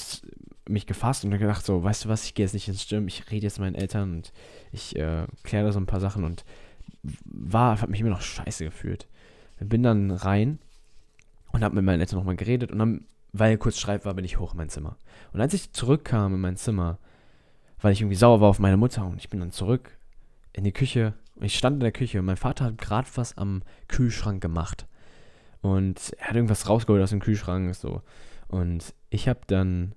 mich 0.69 0.86
gefasst 0.86 1.25
und 1.25 1.31
gedacht 1.31 1.64
so, 1.64 1.82
weißt 1.82 2.04
du 2.04 2.08
was, 2.08 2.25
ich 2.25 2.34
gehe 2.34 2.44
jetzt 2.44 2.54
nicht 2.54 2.69
ins 2.69 2.88
Gym, 2.88 3.08
ich 3.08 3.31
rede 3.31 3.44
jetzt 3.44 3.58
mit 3.58 3.66
meinen 3.66 3.81
Eltern 3.81 4.16
und 4.16 4.32
ich 4.72 4.96
äh, 4.96 5.26
kläre 5.42 5.66
da 5.66 5.72
so 5.72 5.81
ein 5.81 5.86
paar 5.86 6.00
Sachen 6.00 6.25
und 6.25 6.44
war, 7.25 7.81
habe 7.81 7.91
mich 7.91 8.00
immer 8.00 8.10
noch 8.10 8.22
scheiße 8.22 8.64
gefühlt. 8.64 9.08
Bin 9.60 9.82
dann 9.82 10.10
rein 10.10 10.58
und 11.53 11.62
habe 11.62 11.76
mit 11.76 11.84
meinen 11.84 12.00
Eltern 12.00 12.19
nochmal 12.19 12.36
geredet 12.36 12.72
und 12.72 12.79
dann, 12.79 13.05
weil 13.32 13.56
kurz 13.58 13.79
Schreib 13.79 14.05
war, 14.05 14.14
bin 14.14 14.24
ich 14.24 14.38
hoch 14.38 14.53
in 14.53 14.58
mein 14.58 14.69
Zimmer. 14.69 14.96
Und 15.32 15.41
als 15.41 15.55
ich 15.55 15.72
zurückkam 15.72 16.34
in 16.34 16.41
mein 16.41 16.56
Zimmer, 16.56 16.98
weil 17.81 17.93
ich 17.93 18.00
irgendwie 18.00 18.17
sauer 18.17 18.41
war 18.41 18.48
auf 18.48 18.58
meine 18.58 18.76
Mutter 18.76 19.06
und 19.06 19.19
ich 19.19 19.29
bin 19.29 19.41
dann 19.41 19.53
zurück 19.53 19.96
in 20.55 20.65
die 20.65 20.73
Küche 20.73 21.15
ich 21.41 21.56
stand 21.56 21.75
in 21.75 21.81
der 21.81 21.93
Küche 21.93 22.20
und 22.20 22.27
mein 22.27 22.37
Vater 22.37 22.67
hat 22.67 22.79
gerade 22.79 23.08
was 23.15 23.37
am 23.37 23.63
Kühlschrank 23.89 24.41
gemacht. 24.41 24.87
Und 25.61 26.15
er 26.19 26.29
hat 26.29 26.37
irgendwas 26.37 26.69
rausgeholt 26.69 27.03
aus 27.03 27.11
dem 27.11 27.20
Kühlschrank, 27.20 27.75
so. 27.75 28.03
Und 28.49 28.94
ich 29.11 29.29
habe 29.29 29.41
dann. 29.46 29.94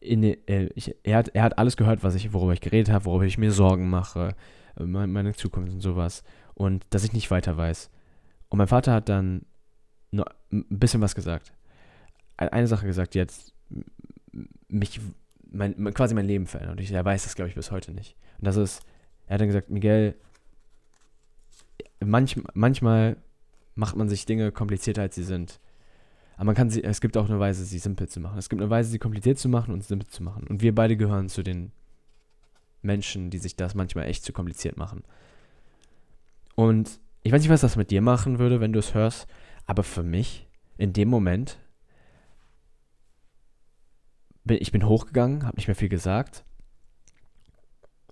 In, 0.00 0.24
äh, 0.24 0.68
ich, 0.74 0.96
er, 1.04 1.18
hat, 1.18 1.28
er 1.28 1.44
hat 1.44 1.58
alles 1.58 1.76
gehört, 1.76 2.02
was 2.02 2.16
ich, 2.16 2.32
worüber 2.32 2.52
ich 2.52 2.60
geredet 2.60 2.92
habe, 2.92 3.04
worüber 3.04 3.24
ich 3.24 3.38
mir 3.38 3.52
Sorgen 3.52 3.88
mache, 3.88 4.34
äh, 4.76 4.82
meine, 4.82 5.32
Zukunft 5.32 5.72
und 5.72 5.80
sowas. 5.80 6.24
Und 6.54 6.84
dass 6.90 7.04
ich 7.04 7.12
nicht 7.12 7.30
weiter 7.30 7.56
weiß. 7.56 7.88
Und 8.48 8.58
mein 8.58 8.66
Vater 8.66 8.92
hat 8.94 9.08
dann 9.08 9.46
ein 10.10 10.24
bisschen 10.50 11.00
was 11.00 11.14
gesagt. 11.14 11.52
Eine 12.36 12.66
Sache 12.66 12.84
gesagt, 12.84 13.14
die 13.14 13.18
jetzt 13.18 13.54
mich, 14.66 15.00
mein, 15.52 15.94
quasi 15.94 16.14
mein 16.14 16.26
Leben 16.26 16.46
verändert. 16.46 16.78
Und 16.78 16.82
ich, 16.82 16.92
er 16.92 17.04
weiß 17.04 17.24
das, 17.24 17.34
glaube 17.34 17.48
ich, 17.48 17.54
bis 17.54 17.70
heute 17.70 17.92
nicht. 17.92 18.16
Und 18.38 18.46
das 18.46 18.56
ist, 18.56 18.82
er 19.26 19.34
hat 19.34 19.40
dann 19.40 19.48
gesagt, 19.48 19.70
Miguel, 19.70 20.14
manch, 22.04 22.40
manchmal 22.54 23.16
macht 23.74 23.96
man 23.96 24.08
sich 24.08 24.26
Dinge 24.26 24.52
komplizierter, 24.52 25.02
als 25.02 25.14
sie 25.14 25.24
sind. 25.24 25.60
Aber 26.36 26.46
man 26.46 26.54
kann 26.54 26.70
sie, 26.70 26.82
es 26.82 27.00
gibt 27.00 27.16
auch 27.16 27.28
eine 27.28 27.38
Weise, 27.38 27.64
sie 27.64 27.78
simpel 27.78 28.08
zu 28.08 28.20
machen. 28.20 28.38
Es 28.38 28.48
gibt 28.48 28.60
eine 28.60 28.70
Weise, 28.70 28.90
sie 28.90 28.98
kompliziert 28.98 29.38
zu 29.38 29.48
machen 29.48 29.72
und 29.72 29.84
simpel 29.84 30.08
zu 30.08 30.22
machen. 30.22 30.46
Und 30.46 30.62
wir 30.62 30.74
beide 30.74 30.96
gehören 30.96 31.28
zu 31.28 31.42
den 31.42 31.72
Menschen, 32.82 33.30
die 33.30 33.38
sich 33.38 33.56
das 33.56 33.74
manchmal 33.74 34.06
echt 34.06 34.24
zu 34.24 34.32
kompliziert 34.32 34.76
machen. 34.76 35.04
Und 36.54 37.00
ich 37.22 37.32
weiß 37.32 37.42
nicht, 37.42 37.50
was 37.50 37.60
das 37.60 37.76
mit 37.76 37.90
dir 37.90 38.02
machen 38.02 38.38
würde, 38.38 38.60
wenn 38.60 38.72
du 38.72 38.80
es 38.80 38.94
hörst, 38.94 39.26
aber 39.66 39.84
für 39.84 40.02
mich, 40.02 40.48
in 40.76 40.92
dem 40.92 41.08
Moment, 41.08 41.58
ich 44.46 44.72
bin 44.72 44.86
hochgegangen, 44.86 45.44
habe 45.44 45.56
nicht 45.56 45.68
mehr 45.68 45.76
viel 45.76 45.88
gesagt 45.88 46.44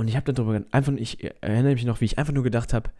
und 0.01 0.09
ich 0.09 0.17
habe 0.17 0.33
darüber 0.33 0.63
einfach, 0.71 0.93
ich 0.95 1.23
erinnere 1.43 1.75
mich 1.75 1.85
noch, 1.85 2.01
wie 2.01 2.07
ich 2.07 2.19
einfach 2.19 2.33
nur 2.33 2.43
gedacht 2.43 2.73
habe, 2.73 2.91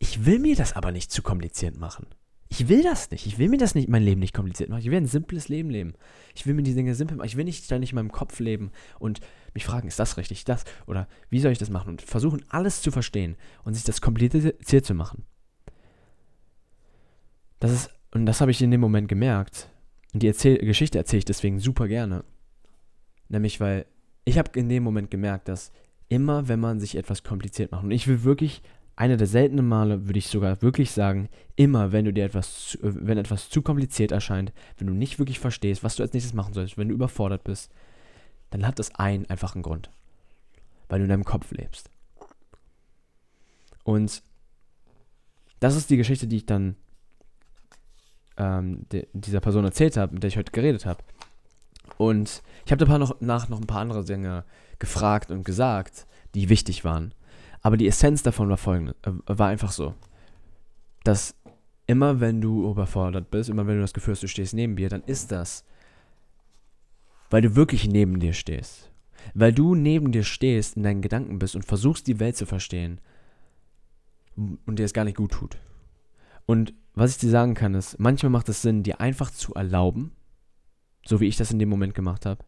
ich 0.00 0.26
will 0.26 0.40
mir 0.40 0.56
das 0.56 0.72
aber 0.72 0.90
nicht 0.90 1.12
zu 1.12 1.22
kompliziert 1.22 1.78
machen. 1.78 2.06
Ich 2.48 2.68
will 2.68 2.82
das 2.82 3.10
nicht. 3.12 3.26
Ich 3.26 3.38
will 3.38 3.48
mir 3.48 3.58
das 3.58 3.76
nicht, 3.76 3.88
mein 3.88 4.02
Leben 4.02 4.18
nicht 4.18 4.34
kompliziert 4.34 4.68
machen. 4.68 4.80
Ich 4.80 4.90
will 4.90 4.98
ein 4.98 5.06
simples 5.06 5.48
Leben 5.48 5.70
leben. 5.70 5.94
Ich 6.34 6.44
will 6.44 6.54
mir 6.54 6.64
die 6.64 6.74
Dinge 6.74 6.96
simpel 6.96 7.16
machen. 7.16 7.28
Ich 7.28 7.36
will 7.36 7.44
nicht 7.44 7.64
ständig 7.64 7.92
in 7.92 7.94
meinem 7.94 8.10
Kopf 8.10 8.40
leben 8.40 8.72
und 8.98 9.20
mich 9.54 9.64
fragen, 9.64 9.86
ist 9.86 10.00
das 10.00 10.16
richtig, 10.16 10.44
das? 10.44 10.64
Oder 10.86 11.06
wie 11.30 11.38
soll 11.38 11.52
ich 11.52 11.58
das 11.58 11.70
machen? 11.70 11.90
Und 11.90 12.02
versuchen, 12.02 12.44
alles 12.48 12.82
zu 12.82 12.90
verstehen 12.90 13.36
und 13.62 13.74
sich 13.74 13.84
das 13.84 14.00
kompliziert 14.00 14.84
zu 14.84 14.94
machen. 14.94 15.24
Das 17.60 17.70
ist, 17.70 17.90
und 18.10 18.26
das 18.26 18.40
habe 18.40 18.50
ich 18.50 18.60
in 18.60 18.72
dem 18.72 18.80
Moment 18.80 19.06
gemerkt. 19.06 19.70
Und 20.12 20.24
die 20.24 20.26
Erzähl 20.26 20.58
Geschichte 20.58 20.98
erzähle 20.98 21.18
ich 21.18 21.24
deswegen 21.24 21.60
super 21.60 21.86
gerne. 21.86 22.24
Nämlich, 23.32 23.60
weil 23.60 23.86
ich 24.24 24.38
habe 24.38 24.56
in 24.58 24.68
dem 24.68 24.84
Moment 24.84 25.10
gemerkt, 25.10 25.48
dass 25.48 25.72
immer, 26.08 26.48
wenn 26.48 26.60
man 26.60 26.78
sich 26.78 26.96
etwas 26.96 27.24
kompliziert 27.24 27.72
macht, 27.72 27.82
und 27.82 27.90
ich 27.90 28.06
will 28.06 28.22
wirklich 28.22 28.62
einer 28.94 29.16
der 29.16 29.26
seltenen 29.26 29.66
Male 29.66 30.06
würde 30.06 30.18
ich 30.18 30.28
sogar 30.28 30.60
wirklich 30.60 30.90
sagen, 30.90 31.30
immer 31.56 31.92
wenn 31.92 32.04
du 32.04 32.12
dir 32.12 32.26
etwas, 32.26 32.68
zu, 32.68 32.78
äh, 32.82 32.92
wenn 32.94 33.16
etwas 33.16 33.48
zu 33.48 33.62
kompliziert 33.62 34.12
erscheint, 34.12 34.52
wenn 34.76 34.86
du 34.86 34.92
nicht 34.92 35.18
wirklich 35.18 35.38
verstehst, 35.38 35.82
was 35.82 35.96
du 35.96 36.02
als 36.02 36.12
nächstes 36.12 36.34
machen 36.34 36.52
sollst, 36.52 36.76
wenn 36.76 36.88
du 36.88 36.94
überfordert 36.94 37.42
bist, 37.42 37.72
dann 38.50 38.66
hat 38.66 38.78
das 38.78 38.94
einen 38.96 39.24
einfachen 39.30 39.62
Grund. 39.62 39.90
Weil 40.88 40.98
du 40.98 41.04
in 41.04 41.08
deinem 41.08 41.24
Kopf 41.24 41.50
lebst. 41.52 41.90
Und 43.82 44.22
das 45.58 45.74
ist 45.74 45.88
die 45.88 45.96
Geschichte, 45.96 46.26
die 46.26 46.36
ich 46.36 46.46
dann 46.46 46.76
ähm, 48.36 48.86
de, 48.92 49.06
dieser 49.14 49.40
Person 49.40 49.64
erzählt 49.64 49.96
habe, 49.96 50.12
mit 50.12 50.22
der 50.22 50.28
ich 50.28 50.36
heute 50.36 50.52
geredet 50.52 50.84
habe. 50.84 51.02
Und 52.02 52.42
ich 52.66 52.72
habe 52.72 52.84
danach 52.84 53.20
noch, 53.20 53.48
noch 53.48 53.60
ein 53.60 53.66
paar 53.68 53.80
andere 53.80 54.04
Dinge 54.04 54.44
gefragt 54.80 55.30
und 55.30 55.44
gesagt, 55.44 56.08
die 56.34 56.48
wichtig 56.48 56.82
waren. 56.82 57.14
Aber 57.60 57.76
die 57.76 57.86
Essenz 57.86 58.24
davon 58.24 58.48
war 58.48 58.56
folgende, 58.56 58.96
äh, 59.02 59.12
war 59.26 59.46
einfach 59.46 59.70
so, 59.70 59.94
dass 61.04 61.36
immer 61.86 62.18
wenn 62.18 62.40
du 62.40 62.68
überfordert 62.68 63.30
bist, 63.30 63.50
immer 63.50 63.68
wenn 63.68 63.76
du 63.76 63.82
das 63.82 63.92
Gefühl 63.92 64.14
hast, 64.14 64.22
du 64.24 64.26
stehst 64.26 64.52
neben 64.52 64.74
dir, 64.74 64.88
dann 64.88 65.04
ist 65.04 65.30
das, 65.30 65.64
weil 67.30 67.40
du 67.40 67.54
wirklich 67.54 67.86
neben 67.86 68.18
dir 68.18 68.32
stehst. 68.32 68.90
Weil 69.32 69.52
du 69.52 69.76
neben 69.76 70.10
dir 70.10 70.24
stehst, 70.24 70.76
in 70.76 70.82
deinen 70.82 71.02
Gedanken 71.02 71.38
bist 71.38 71.54
und 71.54 71.64
versuchst, 71.64 72.08
die 72.08 72.18
Welt 72.18 72.36
zu 72.36 72.46
verstehen 72.46 73.00
und 74.34 74.80
dir 74.80 74.84
es 74.86 74.92
gar 74.92 75.04
nicht 75.04 75.18
gut 75.18 75.30
tut. 75.30 75.56
Und 76.46 76.74
was 76.94 77.12
ich 77.12 77.18
dir 77.18 77.30
sagen 77.30 77.54
kann, 77.54 77.76
ist, 77.76 78.00
manchmal 78.00 78.30
macht 78.30 78.48
es 78.48 78.60
Sinn, 78.60 78.82
dir 78.82 79.00
einfach 79.00 79.30
zu 79.30 79.54
erlauben, 79.54 80.10
so 81.04 81.20
wie 81.20 81.26
ich 81.26 81.36
das 81.36 81.50
in 81.50 81.58
dem 81.58 81.68
Moment 81.68 81.94
gemacht 81.94 82.26
habe, 82.26 82.44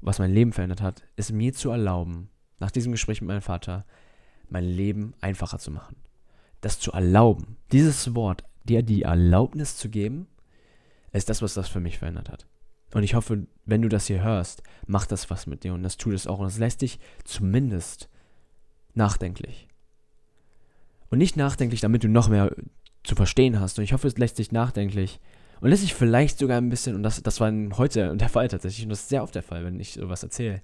was 0.00 0.18
mein 0.18 0.32
Leben 0.32 0.52
verändert 0.52 0.82
hat, 0.82 1.02
ist 1.16 1.32
mir 1.32 1.52
zu 1.52 1.70
erlauben, 1.70 2.28
nach 2.58 2.70
diesem 2.70 2.92
Gespräch 2.92 3.20
mit 3.20 3.28
meinem 3.28 3.42
Vater, 3.42 3.84
mein 4.48 4.64
Leben 4.64 5.14
einfacher 5.20 5.58
zu 5.58 5.70
machen. 5.70 5.96
Das 6.60 6.78
zu 6.78 6.92
erlauben, 6.92 7.56
dieses 7.72 8.14
Wort, 8.14 8.44
dir 8.64 8.82
die 8.82 9.02
Erlaubnis 9.02 9.76
zu 9.76 9.88
geben, 9.88 10.26
ist 11.12 11.28
das, 11.28 11.42
was 11.42 11.54
das 11.54 11.68
für 11.68 11.80
mich 11.80 11.98
verändert 11.98 12.30
hat. 12.30 12.46
Und 12.94 13.02
ich 13.02 13.14
hoffe, 13.14 13.46
wenn 13.64 13.82
du 13.82 13.88
das 13.88 14.06
hier 14.06 14.22
hörst, 14.22 14.62
macht 14.86 15.12
das 15.12 15.28
was 15.30 15.46
mit 15.46 15.64
dir 15.64 15.74
und 15.74 15.82
das 15.82 15.96
tut 15.96 16.14
es 16.14 16.26
auch. 16.26 16.38
Und 16.38 16.46
das 16.46 16.58
lässt 16.58 16.82
dich 16.82 16.98
zumindest 17.24 18.08
nachdenklich. 18.94 19.68
Und 21.10 21.18
nicht 21.18 21.36
nachdenklich, 21.36 21.80
damit 21.80 22.04
du 22.04 22.08
noch 22.08 22.28
mehr 22.28 22.54
zu 23.04 23.14
verstehen 23.14 23.60
hast. 23.60 23.78
Und 23.78 23.84
ich 23.84 23.92
hoffe, 23.92 24.08
es 24.08 24.18
lässt 24.18 24.38
dich 24.38 24.52
nachdenklich 24.52 25.20
und 25.60 25.70
lässt 25.70 25.82
dich 25.82 25.94
vielleicht 25.94 26.38
sogar 26.38 26.58
ein 26.58 26.68
bisschen, 26.68 26.94
und 26.94 27.02
das, 27.02 27.22
das 27.22 27.40
war 27.40 27.52
heute 27.76 28.16
der 28.16 28.28
Fall 28.28 28.48
tatsächlich, 28.48 28.84
und 28.84 28.90
das 28.90 29.00
ist 29.00 29.08
sehr 29.08 29.22
oft 29.22 29.34
der 29.34 29.42
Fall, 29.42 29.64
wenn 29.64 29.80
ich 29.80 29.94
sowas 29.94 30.22
erzähle, 30.22 30.62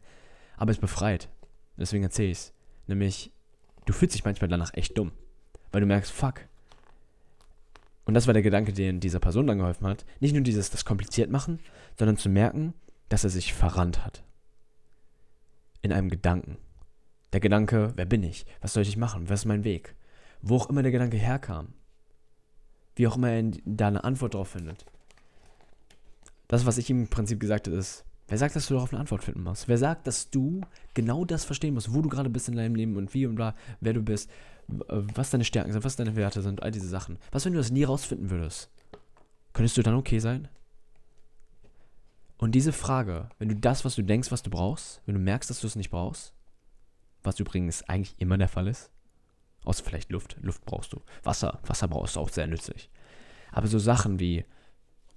aber 0.56 0.70
es 0.70 0.78
befreit. 0.78 1.28
Deswegen 1.76 2.04
erzähle 2.04 2.30
ich 2.30 2.38
es. 2.38 2.54
Nämlich, 2.86 3.32
du 3.86 3.92
fühlst 3.92 4.14
dich 4.14 4.24
manchmal 4.24 4.48
danach 4.48 4.74
echt 4.74 4.96
dumm. 4.98 5.12
Weil 5.70 5.80
du 5.80 5.86
merkst, 5.86 6.12
fuck. 6.12 6.46
Und 8.04 8.14
das 8.14 8.26
war 8.26 8.34
der 8.34 8.42
Gedanke, 8.42 8.72
den 8.72 9.00
dieser 9.00 9.20
Person 9.20 9.46
dann 9.46 9.58
geholfen 9.58 9.86
hat. 9.86 10.04
Nicht 10.20 10.34
nur 10.34 10.42
dieses, 10.42 10.70
das 10.70 10.84
kompliziert 10.84 11.30
machen, 11.30 11.60
sondern 11.98 12.16
zu 12.16 12.28
merken, 12.28 12.74
dass 13.08 13.24
er 13.24 13.30
sich 13.30 13.54
verrannt 13.54 14.04
hat. 14.04 14.22
In 15.80 15.92
einem 15.92 16.10
Gedanken. 16.10 16.58
Der 17.32 17.40
Gedanke, 17.40 17.92
wer 17.96 18.04
bin 18.04 18.22
ich? 18.22 18.44
Was 18.60 18.74
soll 18.74 18.82
ich 18.82 18.96
machen? 18.96 19.28
Was 19.28 19.40
ist 19.40 19.46
mein 19.46 19.64
Weg? 19.64 19.94
Wo 20.42 20.56
auch 20.56 20.68
immer 20.68 20.82
der 20.82 20.92
Gedanke 20.92 21.16
herkam. 21.16 21.74
Wie 22.94 23.06
auch 23.06 23.16
immer 23.16 23.30
er 23.30 23.50
da 23.64 23.88
eine 23.88 24.04
Antwort 24.04 24.34
drauf 24.34 24.48
findet. 24.48 24.84
Das, 26.48 26.66
was 26.66 26.78
ich 26.78 26.90
ihm 26.90 27.02
im 27.02 27.08
Prinzip 27.08 27.40
gesagt 27.40 27.66
habe, 27.66 27.76
ist, 27.76 28.04
Wer 28.32 28.38
sagt, 28.38 28.56
dass 28.56 28.66
du 28.66 28.72
darauf 28.72 28.90
eine 28.90 29.00
Antwort 29.00 29.24
finden 29.24 29.42
musst? 29.42 29.68
Wer 29.68 29.76
sagt, 29.76 30.06
dass 30.06 30.30
du 30.30 30.62
genau 30.94 31.26
das 31.26 31.44
verstehen 31.44 31.74
musst, 31.74 31.92
wo 31.92 32.00
du 32.00 32.08
gerade 32.08 32.30
bist 32.30 32.48
in 32.48 32.56
deinem 32.56 32.74
Leben 32.74 32.96
und 32.96 33.12
wie 33.12 33.26
und 33.26 33.34
bla, 33.34 33.54
wer 33.82 33.92
du 33.92 34.00
bist, 34.00 34.30
was 34.68 35.28
deine 35.28 35.44
Stärken 35.44 35.70
sind, 35.70 35.84
was 35.84 35.96
deine 35.96 36.16
Werte 36.16 36.40
sind, 36.40 36.62
all 36.62 36.70
diese 36.70 36.88
Sachen. 36.88 37.18
Was, 37.30 37.44
wenn 37.44 37.52
du 37.52 37.58
das 37.58 37.70
nie 37.70 37.84
rausfinden 37.84 38.30
würdest? 38.30 38.70
Könntest 39.52 39.76
du 39.76 39.82
dann 39.82 39.96
okay 39.96 40.18
sein? 40.18 40.48
Und 42.38 42.52
diese 42.52 42.72
Frage, 42.72 43.28
wenn 43.38 43.50
du 43.50 43.56
das, 43.56 43.84
was 43.84 43.96
du 43.96 44.02
denkst, 44.02 44.30
was 44.30 44.42
du 44.42 44.48
brauchst, 44.48 45.02
wenn 45.04 45.14
du 45.14 45.20
merkst, 45.20 45.50
dass 45.50 45.60
du 45.60 45.66
es 45.66 45.76
nicht 45.76 45.90
brauchst, 45.90 46.32
was 47.22 47.38
übrigens 47.38 47.82
eigentlich 47.82 48.14
immer 48.18 48.38
der 48.38 48.48
Fall 48.48 48.66
ist, 48.66 48.90
außer 49.64 49.84
vielleicht 49.84 50.10
Luft, 50.10 50.36
Luft 50.40 50.64
brauchst 50.64 50.92
du, 50.92 51.00
Wasser, 51.22 51.60
Wasser 51.66 51.88
brauchst 51.88 52.16
du 52.16 52.20
auch 52.20 52.28
sehr 52.28 52.46
nützlich. 52.46 52.90
Aber 53.50 53.66
so 53.66 53.78
Sachen 53.78 54.18
wie 54.18 54.44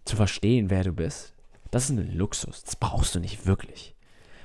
zu 0.03 0.15
verstehen, 0.15 0.69
wer 0.69 0.83
du 0.83 0.91
bist, 0.91 1.33
das 1.71 1.85
ist 1.85 1.97
ein 1.97 2.15
Luxus. 2.15 2.63
Das 2.63 2.75
brauchst 2.75 3.15
du 3.15 3.19
nicht 3.19 3.45
wirklich. 3.45 3.95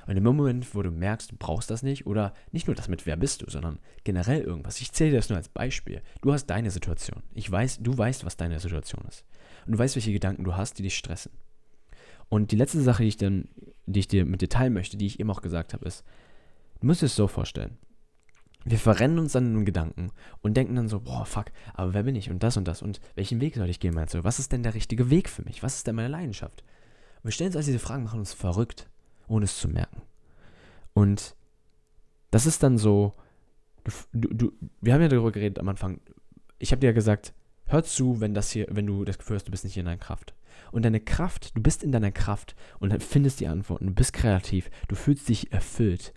Und 0.07 0.17
im 0.17 0.23
Moment, 0.23 0.73
wo 0.73 0.81
du 0.81 0.91
merkst, 0.91 1.31
du 1.31 1.35
brauchst 1.37 1.69
das 1.69 1.83
nicht, 1.83 2.07
oder 2.07 2.33
nicht 2.51 2.67
nur 2.67 2.75
das 2.75 2.87
mit 2.87 3.05
wer 3.05 3.15
bist 3.15 3.41
du, 3.41 3.49
sondern 3.49 3.79
generell 4.03 4.41
irgendwas. 4.41 4.81
Ich 4.81 4.91
zähle 4.91 5.15
das 5.15 5.29
nur 5.29 5.37
als 5.37 5.49
Beispiel. 5.49 6.01
Du 6.21 6.33
hast 6.33 6.47
deine 6.47 6.71
Situation. 6.71 7.21
Ich 7.33 7.49
weiß, 7.49 7.79
du 7.79 7.97
weißt, 7.97 8.25
was 8.25 8.37
deine 8.37 8.59
Situation 8.59 9.05
ist. 9.07 9.23
Und 9.65 9.73
du 9.73 9.77
weißt, 9.77 9.95
welche 9.95 10.11
Gedanken 10.11 10.43
du 10.43 10.55
hast, 10.55 10.79
die 10.79 10.83
dich 10.83 10.97
stressen. 10.97 11.31
Und 12.29 12.51
die 12.51 12.55
letzte 12.55 12.81
Sache, 12.81 13.03
die 13.03 13.09
ich, 13.09 13.17
dann, 13.17 13.47
die 13.85 13.99
ich 13.99 14.07
dir 14.07 14.25
mit 14.25 14.41
dir 14.41 14.49
teilen 14.49 14.73
möchte, 14.73 14.97
die 14.97 15.05
ich 15.05 15.19
eben 15.19 15.29
auch 15.29 15.41
gesagt 15.41 15.73
habe, 15.73 15.85
ist, 15.85 16.03
du 16.79 16.87
musst 16.87 17.01
dir 17.01 17.05
es 17.05 17.15
so 17.15 17.27
vorstellen. 17.27 17.77
Wir 18.63 18.77
verrennen 18.77 19.17
uns 19.17 19.33
dann 19.33 19.55
in 19.55 19.65
Gedanken 19.65 20.11
und 20.41 20.55
denken 20.55 20.75
dann 20.75 20.87
so, 20.87 20.99
boah, 20.99 21.25
fuck, 21.25 21.45
aber 21.73 21.93
wer 21.93 22.03
bin 22.03 22.15
ich 22.15 22.29
und 22.29 22.43
das 22.43 22.57
und 22.57 22.67
das 22.67 22.81
und 22.81 23.01
welchen 23.15 23.41
Weg 23.41 23.55
soll 23.55 23.69
ich 23.69 23.79
gehen, 23.79 23.95
meinst 23.95 24.13
du? 24.13 24.23
Was 24.23 24.39
ist 24.39 24.51
denn 24.51 24.63
der 24.63 24.75
richtige 24.75 25.09
Weg 25.09 25.29
für 25.29 25.43
mich? 25.43 25.63
Was 25.63 25.77
ist 25.77 25.87
denn 25.87 25.95
meine 25.95 26.09
Leidenschaft? 26.09 26.63
Und 27.17 27.25
wir 27.25 27.31
stellen 27.31 27.49
uns 27.49 27.55
also 27.55 27.71
diese 27.71 27.79
Fragen, 27.79 28.03
machen 28.03 28.19
uns 28.19 28.33
verrückt, 28.33 28.89
ohne 29.27 29.45
es 29.45 29.57
zu 29.57 29.67
merken. 29.67 30.03
Und 30.93 31.35
das 32.29 32.45
ist 32.45 32.61
dann 32.61 32.77
so, 32.77 33.13
du, 34.13 34.27
du, 34.33 34.51
wir 34.79 34.93
haben 34.93 35.01
ja 35.01 35.07
darüber 35.07 35.31
geredet 35.31 35.59
am 35.59 35.69
Anfang. 35.69 35.99
Ich 36.59 36.71
habe 36.71 36.79
dir 36.79 36.87
ja 36.87 36.93
gesagt, 36.93 37.33
hör 37.65 37.83
zu, 37.83 38.21
wenn 38.21 38.33
das 38.33 38.51
hier, 38.51 38.67
wenn 38.69 38.85
du 38.85 39.05
das 39.05 39.17
Gefühl 39.17 39.37
hast, 39.37 39.47
du 39.47 39.51
bist 39.51 39.63
nicht 39.63 39.77
in 39.77 39.85
deiner 39.85 39.97
Kraft. 39.97 40.33
Und 40.71 40.83
deine 40.83 40.99
Kraft, 40.99 41.55
du 41.55 41.61
bist 41.61 41.83
in 41.83 41.91
deiner 41.91 42.11
Kraft 42.11 42.55
und 42.79 43.03
findest 43.03 43.39
die 43.39 43.47
Antworten, 43.47 43.87
du 43.87 43.93
bist 43.93 44.13
kreativ, 44.13 44.69
du 44.87 44.95
fühlst 44.95 45.27
dich 45.27 45.51
erfüllt, 45.51 46.13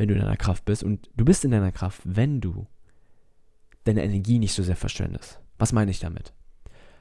wenn 0.00 0.08
du 0.08 0.14
in 0.14 0.20
deiner 0.22 0.38
Kraft 0.38 0.64
bist. 0.64 0.82
Und 0.82 1.10
du 1.14 1.26
bist 1.26 1.44
in 1.44 1.50
deiner 1.50 1.72
Kraft, 1.72 2.00
wenn 2.04 2.40
du 2.40 2.66
deine 3.84 4.02
Energie 4.02 4.38
nicht 4.38 4.54
so 4.54 4.62
sehr 4.62 4.74
verschwendest. 4.76 5.40
Was 5.58 5.72
meine 5.72 5.90
ich 5.90 6.00
damit? 6.00 6.32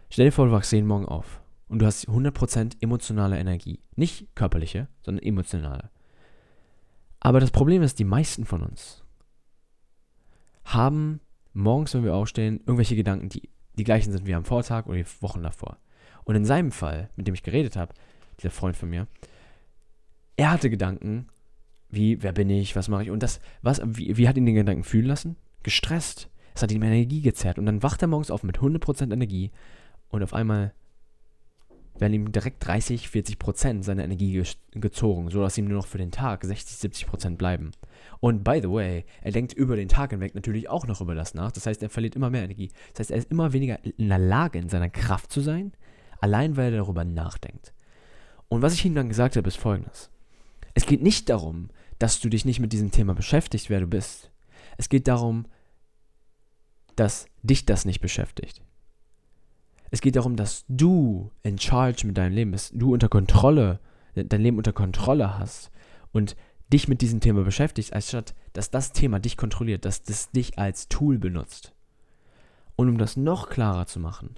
Stell 0.10 0.25
dir 0.25 0.32
vor, 0.34 0.48
du 0.48 0.51
wachst 0.51 0.74
jeden 0.74 0.86
Morgen 0.86 1.06
auf 1.06 1.41
und 1.70 1.79
du 1.79 1.86
hast 1.86 2.10
100% 2.10 2.74
emotionale 2.82 3.39
Energie. 3.39 3.79
Nicht 3.96 4.36
körperliche, 4.36 4.89
sondern 5.01 5.24
emotionale. 5.24 5.91
Aber 7.22 7.39
das 7.39 7.51
Problem 7.51 7.82
ist, 7.84 8.00
die 8.00 8.03
meisten 8.03 8.44
von 8.44 8.63
uns 8.63 9.01
haben 10.65 11.22
morgens, 11.53 11.94
wenn 11.94 12.03
wir 12.03 12.15
aufstehen, 12.15 12.60
irgendwelche 12.65 12.98
Gedanken, 12.98 13.29
die 13.29 13.50
die 13.75 13.86
gleichen 13.86 14.12
sind 14.12 14.25
wie 14.25 14.36
am 14.36 14.44
Vortag 14.44 14.88
oder 14.88 14.98
die 14.98 15.06
Wochen 15.22 15.41
davor. 15.41 15.77
Und 16.25 16.36
in 16.36 16.44
seinem 16.44 16.74
Fall, 16.74 17.12
mit 17.15 17.27
dem 17.27 17.34
ich 17.34 17.44
geredet 17.44 17.77
habe, 17.77 17.94
dieser 18.39 18.51
Freund 18.51 18.75
von 18.75 18.89
mir, 18.89 19.08
er 20.36 20.51
hatte 20.51 20.70
Gedanken 20.70 21.29
wie, 21.89 22.22
wer 22.22 22.34
bin 22.34 22.50
ich, 22.50 22.75
was 22.75 22.88
mache 22.88 23.03
ich 23.03 23.12
und 23.12 23.24
das, 23.24 23.39
was, 23.62 23.81
wie, 23.84 24.15
wie 24.17 24.27
hat 24.27 24.38
ihn 24.38 24.46
den 24.46 24.55
Gedanken 24.55 24.84
fühlen 24.84 25.05
lassen? 25.05 25.36
Gestresst. 25.63 26.29
Es 26.55 26.62
hat 26.62 26.72
ihm 26.72 26.84
Energie 26.84 27.22
gezerrt 27.22 27.58
und 27.58 27.65
dann 27.65 27.84
wacht 27.84 28.01
er 28.01 28.08
morgens 28.08 28.31
auf 28.31 28.43
mit 28.43 28.60
100% 28.60 29.12
Energie 29.12 29.51
und 30.10 30.24
auf 30.24 30.34
einmal 30.34 30.74
werden 32.00 32.13
ihm 32.13 32.31
direkt 32.31 32.65
30, 32.65 33.10
40 33.10 33.39
Prozent 33.39 33.86
seiner 33.86 34.03
Energie 34.03 34.31
ge 34.31 34.43
gezogen, 34.72 35.29
sodass 35.29 35.58
ihm 35.58 35.65
nur 35.65 35.77
noch 35.77 35.88
für 35.88 35.98
den 35.98 36.12
Tag 36.12 36.43
60, 36.43 36.77
70 36.77 37.08
Prozent 37.08 37.38
bleiben. 37.38 37.72
Und 38.19 38.43
by 38.43 38.60
the 38.62 38.69
way, 38.69 39.05
er 39.22 39.31
denkt 39.31 39.53
über 39.53 39.75
den 39.75 39.89
Tag 39.89 40.12
hinweg 40.12 40.36
natürlich 40.36 40.69
auch 40.69 40.88
noch 40.88 41.01
über 41.01 41.15
das 41.15 41.34
nach. 41.34 41.51
Das 41.51 41.65
heißt, 41.65 41.84
er 41.84 41.89
verliert 41.89 42.15
immer 42.15 42.29
mehr 42.29 42.43
Energie. 42.43 42.69
Das 42.93 43.00
heißt, 43.00 43.12
er 43.12 43.17
ist 43.17 43.31
immer 43.31 43.53
weniger 43.53 43.79
in 43.84 44.10
der 44.10 44.19
Lage, 44.19 44.60
in 44.60 44.69
seiner 44.69 44.89
Kraft 44.89 45.31
zu 45.31 45.41
sein, 45.41 45.74
allein 46.22 46.55
weil 46.55 46.72
er 46.72 46.79
darüber 46.79 47.03
nachdenkt. 47.03 47.74
Und 48.48 48.62
was 48.62 48.74
ich 48.74 48.86
ihm 48.86 48.96
dann 48.96 49.10
gesagt 49.10 49.36
habe, 49.36 49.48
ist 49.48 49.58
folgendes. 49.58 50.10
Es 50.74 50.86
geht 50.86 51.01
nicht 51.01 51.29
darum, 51.29 51.69
dass 52.00 52.20
du 52.20 52.29
dich 52.29 52.46
nicht 52.46 52.60
mit 52.60 52.74
diesem 52.74 52.91
Thema 52.91 53.13
beschäftigst, 53.13 53.70
wer 53.70 53.82
du 53.82 53.88
bist. 53.88 54.32
Es 54.77 54.89
geht 54.89 55.08
darum, 55.08 55.46
dass 56.96 57.27
dich 57.44 57.65
das 57.65 57.86
nicht 57.86 58.00
beschäftigt. 58.00 58.62
Es 59.91 60.01
geht 60.01 60.15
darum, 60.15 60.36
dass 60.36 60.65
du 60.68 61.32
in 61.44 61.58
charge 61.58 62.06
mit 62.06 62.18
deinem 62.18 62.34
Leben 62.34 62.51
bist, 62.51 62.74
du 62.75 62.94
unter 62.94 63.10
Kontrolle, 63.10 63.79
dein 64.15 64.41
Leben 64.41 64.58
unter 64.58 64.74
Kontrolle 64.74 65.38
hast 65.38 65.72
und 66.12 66.36
dich 66.72 66.88
mit 66.88 67.01
diesem 67.01 67.20
Thema 67.20 67.44
beschäftigst, 67.44 67.94
anstatt 67.94 68.36
dass 68.53 68.70
das 68.70 68.91
Thema 68.91 69.20
dich 69.20 69.38
kontrolliert, 69.38 69.86
dass 69.86 70.03
das 70.03 70.32
dich 70.32 70.58
als 70.60 70.88
Tool 70.88 71.18
benutzt. 71.18 71.74
Und 72.75 72.89
um 72.89 72.98
das 72.98 73.18
noch 73.18 73.50
klarer 73.50 73.88
zu 73.88 74.00
machen, 74.00 74.36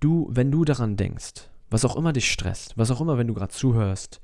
du, 0.00 0.28
wenn 0.30 0.50
du 0.50 0.64
daran 0.64 0.96
denkst, 0.96 1.48
was 1.70 1.84
auch 1.84 1.96
immer 1.96 2.12
dich 2.12 2.30
stresst, 2.30 2.76
was 2.76 2.90
auch 2.90 3.00
immer, 3.00 3.16
wenn 3.16 3.26
du 3.26 3.34
gerade 3.34 3.52
zuhörst, 3.52 4.20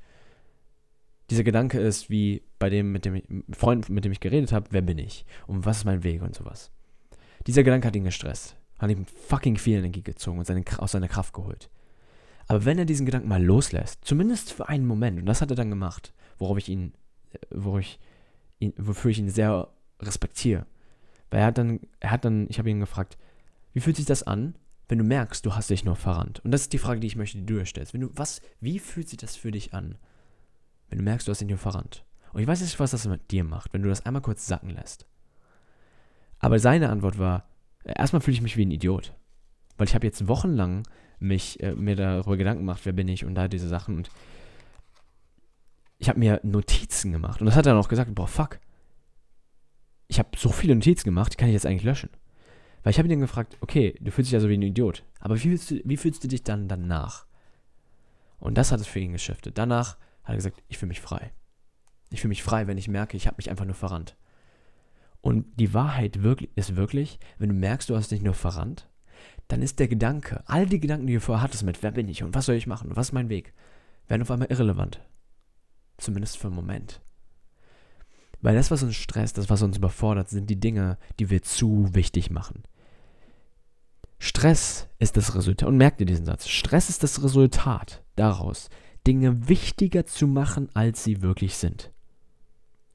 dieser 1.31 1.43
Gedanke 1.45 1.79
ist, 1.79 2.09
wie 2.09 2.43
bei 2.59 2.69
dem, 2.69 2.91
mit 2.91 3.05
dem 3.05 3.23
Freund, 3.53 3.89
mit 3.89 4.03
dem 4.03 4.11
ich 4.11 4.19
geredet 4.19 4.51
habe, 4.51 4.67
wer 4.71 4.81
bin 4.81 4.97
ich? 4.97 5.25
Und 5.47 5.65
was 5.65 5.77
ist 5.77 5.85
mein 5.85 6.03
Weg 6.03 6.21
und 6.21 6.35
sowas. 6.35 6.71
Dieser 7.47 7.63
Gedanke 7.63 7.87
hat 7.87 7.95
ihn 7.95 8.03
gestresst, 8.03 8.57
hat 8.79 8.91
ihm 8.91 9.05
fucking 9.05 9.57
viel 9.57 9.79
Energie 9.79 10.03
gezogen 10.03 10.39
und 10.39 10.45
seine, 10.45 10.63
aus 10.77 10.91
seiner 10.91 11.07
Kraft 11.07 11.33
geholt. 11.33 11.69
Aber 12.47 12.65
wenn 12.65 12.77
er 12.77 12.83
diesen 12.83 13.05
Gedanken 13.05 13.29
mal 13.29 13.41
loslässt, 13.41 14.03
zumindest 14.03 14.51
für 14.51 14.67
einen 14.67 14.85
Moment, 14.85 15.19
und 15.19 15.25
das 15.25 15.41
hat 15.41 15.49
er 15.49 15.55
dann 15.55 15.69
gemacht, 15.69 16.13
worauf 16.37 16.57
ich 16.57 16.67
ihn, 16.67 16.91
äh, 17.31 17.37
wo 17.49 17.79
ich 17.79 17.97
ihn, 18.59 18.73
wofür 18.77 19.11
ich 19.11 19.19
ihn 19.19 19.29
sehr 19.29 19.69
respektiere. 20.01 20.65
Weil 21.29 21.39
er 21.39 21.45
hat 21.45 21.57
dann, 21.57 21.79
er 22.01 22.11
hat 22.11 22.25
dann, 22.25 22.47
ich 22.49 22.59
habe 22.59 22.69
ihn 22.69 22.81
gefragt, 22.81 23.17
wie 23.71 23.79
fühlt 23.79 23.95
sich 23.95 24.05
das 24.05 24.23
an, 24.23 24.55
wenn 24.89 24.97
du 24.97 25.05
merkst, 25.05 25.45
du 25.45 25.55
hast 25.55 25.69
dich 25.69 25.85
nur 25.85 25.95
verrannt? 25.95 26.41
Und 26.43 26.51
das 26.51 26.63
ist 26.63 26.73
die 26.73 26.77
Frage, 26.77 26.99
die 26.99 27.07
ich 27.07 27.15
möchte, 27.15 27.37
die 27.37 27.45
du 27.45 27.57
dir 27.59 27.65
stellst. 27.65 27.93
Wenn 27.93 28.01
du, 28.01 28.09
was, 28.15 28.41
wie 28.59 28.79
fühlt 28.79 29.07
sich 29.07 29.17
das 29.17 29.37
für 29.37 29.51
dich 29.51 29.73
an, 29.73 29.95
wenn 30.91 30.99
du 30.99 31.03
merkst, 31.05 31.27
du 31.27 31.31
hast 31.31 31.41
nur 31.41 31.57
verrannt? 31.57 32.03
Und 32.33 32.41
ich 32.41 32.47
weiß 32.47 32.61
nicht, 32.61 32.79
was 32.79 32.91
das 32.91 33.07
mit 33.07 33.31
dir 33.31 33.43
macht, 33.43 33.73
wenn 33.73 33.81
du 33.81 33.89
das 33.89 34.05
einmal 34.05 34.21
kurz 34.21 34.45
sacken 34.45 34.69
lässt. 34.69 35.07
Aber 36.39 36.59
seine 36.59 36.89
Antwort 36.89 37.17
war, 37.17 37.45
äh, 37.83 37.93
erstmal 37.97 38.21
fühle 38.21 38.35
ich 38.35 38.41
mich 38.41 38.57
wie 38.57 38.65
ein 38.65 38.71
Idiot. 38.71 39.13
Weil 39.77 39.87
ich 39.87 39.95
habe 39.95 40.05
jetzt 40.05 40.27
wochenlang 40.27 40.83
mich, 41.19 41.61
äh, 41.61 41.73
mir 41.73 41.95
darüber 41.95 42.37
Gedanken 42.37 42.63
gemacht, 42.63 42.81
wer 42.83 42.93
bin 42.93 43.07
ich 43.07 43.25
und 43.25 43.35
da 43.35 43.47
diese 43.47 43.67
Sachen 43.67 43.95
und 43.95 44.11
ich 45.97 46.09
habe 46.09 46.19
mir 46.19 46.39
Notizen 46.43 47.11
gemacht. 47.11 47.41
Und 47.41 47.45
das 47.45 47.55
hat 47.55 47.65
er 47.65 47.73
dann 47.73 47.81
auch 47.81 47.89
gesagt, 47.89 48.13
boah, 48.13 48.27
fuck. 48.27 48.59
Ich 50.07 50.19
habe 50.19 50.29
so 50.35 50.49
viele 50.49 50.75
Notizen 50.75 51.05
gemacht, 51.05 51.33
die 51.33 51.37
kann 51.37 51.47
ich 51.47 51.53
jetzt 51.53 51.65
eigentlich 51.65 51.83
löschen. 51.83 52.09
Weil 52.83 52.91
ich 52.91 52.97
habe 52.97 53.07
ihn 53.07 53.11
dann 53.11 53.19
gefragt, 53.19 53.57
okay, 53.61 53.95
du 54.01 54.11
fühlst 54.11 54.29
dich 54.29 54.33
ja 54.33 54.39
so 54.39 54.49
wie 54.49 54.57
ein 54.57 54.61
Idiot, 54.61 55.03
aber 55.19 55.35
wie 55.35 55.39
fühlst, 55.39 55.71
du, 55.71 55.79
wie 55.85 55.97
fühlst 55.97 56.23
du 56.23 56.27
dich 56.27 56.43
dann 56.43 56.67
danach? 56.67 57.27
Und 58.39 58.57
das 58.57 58.71
hat 58.71 58.79
es 58.79 58.87
für 58.87 58.99
ihn 58.99 59.13
geschiftet. 59.13 59.59
Danach 59.59 59.97
hat 60.31 60.35
er 60.45 60.49
gesagt, 60.49 60.63
ich 60.67 60.77
fühle 60.77 60.89
mich 60.89 61.01
frei. 61.01 61.31
Ich 62.11 62.21
fühle 62.21 62.29
mich 62.29 62.43
frei, 62.43 62.67
wenn 62.67 62.77
ich 62.77 62.87
merke, 62.87 63.17
ich 63.17 63.27
habe 63.27 63.37
mich 63.37 63.49
einfach 63.49 63.65
nur 63.65 63.75
verrannt. 63.75 64.17
Und 65.21 65.45
die 65.59 65.73
Wahrheit 65.73 66.23
wirklich, 66.23 66.49
ist 66.55 66.75
wirklich, 66.75 67.19
wenn 67.37 67.49
du 67.49 67.55
merkst, 67.55 67.89
du 67.89 67.95
hast 67.95 68.11
dich 68.11 68.21
nur 68.21 68.33
verrannt, 68.33 68.89
dann 69.47 69.61
ist 69.61 69.79
der 69.79 69.87
Gedanke, 69.87 70.43
all 70.47 70.65
die 70.65 70.79
Gedanken, 70.79 71.07
die 71.07 71.13
du 71.13 71.19
vorher 71.19 71.43
hattest 71.43 71.63
mit, 71.63 71.83
wer 71.83 71.91
bin 71.91 72.07
ich 72.07 72.23
und 72.23 72.33
was 72.33 72.45
soll 72.45 72.55
ich 72.55 72.67
machen 72.67 72.89
und 72.89 72.95
was 72.95 73.09
ist 73.09 73.13
mein 73.13 73.29
Weg, 73.29 73.53
werden 74.07 74.23
auf 74.23 74.31
einmal 74.31 74.49
irrelevant. 74.49 75.01
Zumindest 75.97 76.37
für 76.37 76.47
einen 76.47 76.55
Moment. 76.55 77.01
Weil 78.41 78.55
das, 78.55 78.71
was 78.71 78.81
uns 78.81 78.95
stresst, 78.95 79.37
das, 79.37 79.49
was 79.49 79.61
uns 79.61 79.77
überfordert, 79.77 80.29
sind 80.29 80.49
die 80.49 80.59
Dinge, 80.59 80.97
die 81.19 81.29
wir 81.29 81.43
zu 81.43 81.93
wichtig 81.93 82.31
machen. 82.31 82.63
Stress 84.17 84.87
ist 84.99 85.17
das 85.17 85.35
Resultat, 85.35 85.67
und 85.67 85.77
merkt 85.77 85.99
ihr 85.99 86.05
diesen 86.05 86.25
Satz, 86.25 86.47
Stress 86.47 86.89
ist 86.89 87.03
das 87.03 87.23
Resultat 87.23 88.03
daraus, 88.15 88.69
Dinge 89.07 89.47
wichtiger 89.49 90.05
zu 90.05 90.27
machen, 90.27 90.69
als 90.73 91.03
sie 91.03 91.21
wirklich 91.21 91.55
sind. 91.55 91.91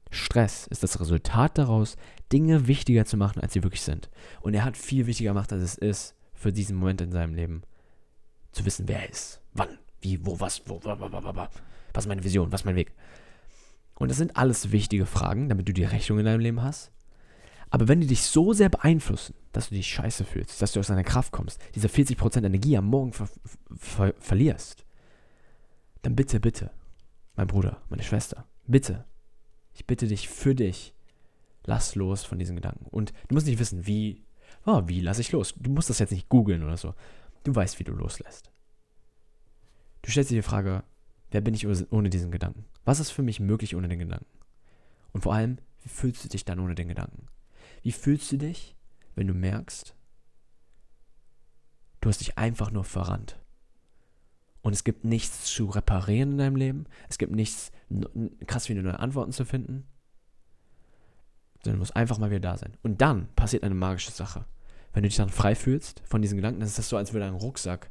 Stress 0.09 0.67
ist 0.67 0.83
das 0.83 0.99
Resultat 0.99 1.57
daraus, 1.57 1.97
Dinge 2.31 2.67
wichtiger 2.67 3.05
zu 3.05 3.17
machen, 3.17 3.41
als 3.41 3.53
sie 3.53 3.63
wirklich 3.63 3.81
sind. 3.81 4.09
Und 4.41 4.53
er 4.53 4.63
hat 4.63 4.77
viel 4.77 5.05
wichtiger 5.05 5.31
gemacht, 5.31 5.51
als 5.51 5.63
es 5.63 5.75
ist, 5.75 6.15
für 6.33 6.53
diesen 6.53 6.77
Moment 6.77 7.01
in 7.01 7.11
seinem 7.11 7.33
Leben 7.33 7.63
zu 8.51 8.65
wissen, 8.65 8.87
wer 8.87 9.01
er 9.01 9.09
ist, 9.09 9.41
wann, 9.53 9.69
wie, 10.01 10.25
wo, 10.25 10.39
was, 10.39 10.61
wo, 10.65 10.79
was 10.83 12.03
ist 12.03 12.07
meine 12.07 12.23
Vision, 12.23 12.51
was 12.51 12.61
ist 12.61 12.65
mein 12.65 12.75
Weg. 12.75 12.93
Und 13.95 14.09
das 14.09 14.17
sind 14.17 14.37
alles 14.37 14.71
wichtige 14.71 15.05
Fragen, 15.05 15.49
damit 15.49 15.67
du 15.67 15.73
die 15.73 15.83
Rechnung 15.83 16.19
in 16.19 16.25
deinem 16.25 16.39
Leben 16.39 16.61
hast. 16.61 16.91
Aber 17.69 17.87
wenn 17.87 17.99
die 17.99 18.07
dich 18.07 18.21
so 18.21 18.53
sehr 18.53 18.69
beeinflussen, 18.69 19.35
dass 19.51 19.69
du 19.69 19.75
dich 19.75 19.87
scheiße 19.87 20.23
fühlst, 20.23 20.61
dass 20.61 20.71
du 20.71 20.79
aus 20.79 20.87
deiner 20.87 21.03
Kraft 21.03 21.31
kommst, 21.31 21.59
diese 21.75 21.87
40% 21.87 22.45
Energie 22.45 22.77
am 22.77 22.85
Morgen 22.85 23.11
ver 23.11 23.27
ver 23.75 24.13
verlierst, 24.19 24.85
dann 26.01 26.15
bitte, 26.15 26.39
bitte, 26.39 26.71
mein 27.35 27.47
Bruder, 27.47 27.81
meine 27.89 28.03
Schwester, 28.03 28.47
bitte, 28.65 29.05
ich 29.73 29.85
bitte 29.85 30.07
dich 30.07 30.29
für 30.29 30.55
dich, 30.55 30.93
lass 31.63 31.95
los 31.95 32.23
von 32.23 32.39
diesen 32.39 32.55
Gedanken. 32.55 32.85
Und 32.89 33.13
du 33.27 33.35
musst 33.35 33.45
nicht 33.45 33.59
wissen, 33.59 33.85
wie, 33.85 34.23
oh, 34.65 34.83
wie 34.85 35.01
lasse 35.01 35.21
ich 35.21 35.31
los? 35.31 35.53
Du 35.55 35.69
musst 35.69 35.89
das 35.89 35.99
jetzt 35.99 36.11
nicht 36.11 36.29
googeln 36.29 36.63
oder 36.63 36.77
so. 36.77 36.95
Du 37.43 37.53
weißt, 37.53 37.79
wie 37.79 37.83
du 37.83 37.93
loslässt. 37.93 38.51
Du 40.01 40.11
stellst 40.11 40.31
dir 40.31 40.35
die 40.35 40.41
Frage, 40.41 40.83
wer 41.31 41.41
bin 41.41 41.53
ich 41.53 41.67
ohne 41.91 42.09
diesen 42.09 42.31
Gedanken? 42.31 42.65
Was 42.85 42.99
ist 42.99 43.11
für 43.11 43.23
mich 43.23 43.39
möglich 43.39 43.75
ohne 43.75 43.87
den 43.87 43.99
Gedanken? 43.99 44.25
Und 45.13 45.21
vor 45.21 45.33
allem, 45.33 45.57
wie 45.81 45.89
fühlst 45.89 46.23
du 46.23 46.29
dich 46.29 46.45
dann 46.45 46.59
ohne 46.59 46.75
den 46.75 46.87
Gedanken? 46.87 47.27
Wie 47.83 47.91
fühlst 47.91 48.31
du 48.31 48.37
dich, 48.37 48.75
wenn 49.15 49.27
du 49.27 49.33
merkst, 49.33 49.95
du 52.01 52.09
hast 52.09 52.21
dich 52.21 52.37
einfach 52.37 52.71
nur 52.71 52.83
verrannt? 52.83 53.39
Und 54.67 54.73
es 54.73 54.83
gibt 54.83 55.05
nichts 55.05 55.45
zu 55.45 55.67
reparieren 55.67 56.31
in 56.31 56.37
deinem 56.39 56.57
Leben. 56.57 56.87
Es 57.07 57.17
gibt 57.17 57.31
nichts 57.31 57.71
krass 58.47 58.67
viele 58.67 58.83
neue 58.83 58.99
Antworten 58.99 59.31
zu 59.31 59.45
finden. 59.45 59.87
Sondern 61.63 61.77
du 61.77 61.79
musst 61.79 61.95
einfach 61.95 62.17
mal 62.17 62.29
wieder 62.31 62.41
da 62.41 62.57
sein. 62.57 62.75
Und 62.83 62.99
dann 62.99 63.29
passiert 63.37 63.63
eine 63.63 63.75
magische 63.75 64.11
Sache. 64.11 64.43
Wenn 64.91 65.03
du 65.03 65.07
dich 65.07 65.15
dann 65.15 65.29
frei 65.29 65.55
fühlst 65.55 66.01
von 66.03 66.21
diesen 66.21 66.35
Gedanken, 66.35 66.59
dann 66.59 66.67
ist 66.67 66.77
das 66.77 66.89
so, 66.89 66.97
als 66.97 67.13
würde 67.13 67.27
ein 67.27 67.35
Rucksack 67.35 67.89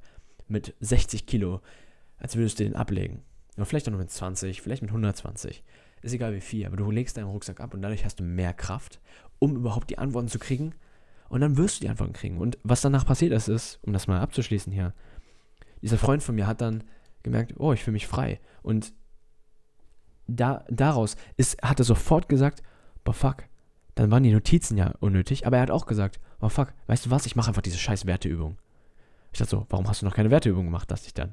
mit 0.49 0.75
60 0.81 1.25
Kilo, 1.25 1.63
als 2.19 2.37
würdest 2.37 2.61
du 2.61 2.65
den 2.65 2.77
ablegen. 2.77 3.23
Oder 3.57 3.65
vielleicht 3.65 3.89
auch 3.89 3.93
nur 3.93 4.01
mit 4.01 4.11
20, 4.11 4.61
vielleicht 4.61 4.83
mit 4.83 4.91
120. 4.91 5.65
Ist 6.03 6.13
egal 6.13 6.35
wie 6.35 6.43
viel, 6.43 6.67
aber 6.67 6.77
du 6.77 6.91
legst 6.91 7.17
deinen 7.17 7.31
Rucksack 7.31 7.61
ab 7.61 7.73
und 7.73 7.81
dadurch 7.81 8.05
hast 8.05 8.21
du 8.21 8.23
mehr 8.23 8.53
Kraft, 8.53 9.01
um 9.39 9.57
überhaupt 9.57 9.89
die 9.89 9.97
Antworten 9.97 10.29
zu 10.29 10.39
kriegen. 10.39 10.75
Und 11.31 11.41
dann 11.41 11.57
wirst 11.57 11.79
du 11.79 11.85
die 11.85 11.89
Antworten 11.89 12.13
kriegen. 12.13 12.37
Und 12.37 12.59
was 12.65 12.83
danach 12.83 13.07
passiert 13.07 13.33
ist, 13.33 13.49
ist, 13.49 13.79
um 13.81 13.95
das 13.95 14.09
mal 14.09 14.21
abzuschließen 14.21 14.75
hier, 14.75 14.93
dieser 15.83 15.99
Freund 15.99 16.23
von 16.23 16.35
mir 16.35 16.47
hat 16.47 16.61
dann 16.61 16.85
gemerkt, 17.23 17.55
oh, 17.59 17.73
ich 17.73 17.83
fühle 17.83 17.95
mich 17.95 18.07
frei. 18.07 18.41
Und 18.63 18.93
da, 20.27 20.65
daraus 20.69 21.17
ist, 21.37 21.63
hat 21.63 21.79
er 21.79 21.85
sofort 21.85 22.29
gesagt, 22.29 22.63
boah, 23.05 23.15
fuck, 23.15 23.45
dann 23.95 24.11
waren 24.11 24.23
die 24.23 24.33
Notizen 24.33 24.77
ja 24.77 24.93
unnötig, 25.01 25.47
aber 25.47 25.57
er 25.57 25.63
hat 25.63 25.71
auch 25.71 25.87
gesagt, 25.87 26.21
oh 26.41 26.49
fuck, 26.49 26.73
weißt 26.87 27.07
du 27.07 27.11
was, 27.11 27.27
ich 27.27 27.37
mache 27.37 27.49
einfach 27.49 27.63
diese 27.63 27.79
scheiß 27.79 28.07
Werteübung. 28.07 28.59
Ich 29.33 29.39
dachte 29.39 29.51
so, 29.51 29.67
warum 29.71 29.89
hast 29.89 30.03
du 30.03 30.07
noch 30.07 30.15
keine 30.15 30.31
Werteübung 30.31 30.65
gemacht, 30.65 30.91
dachte 30.91 31.07
ich 31.07 31.15
dann. 31.15 31.33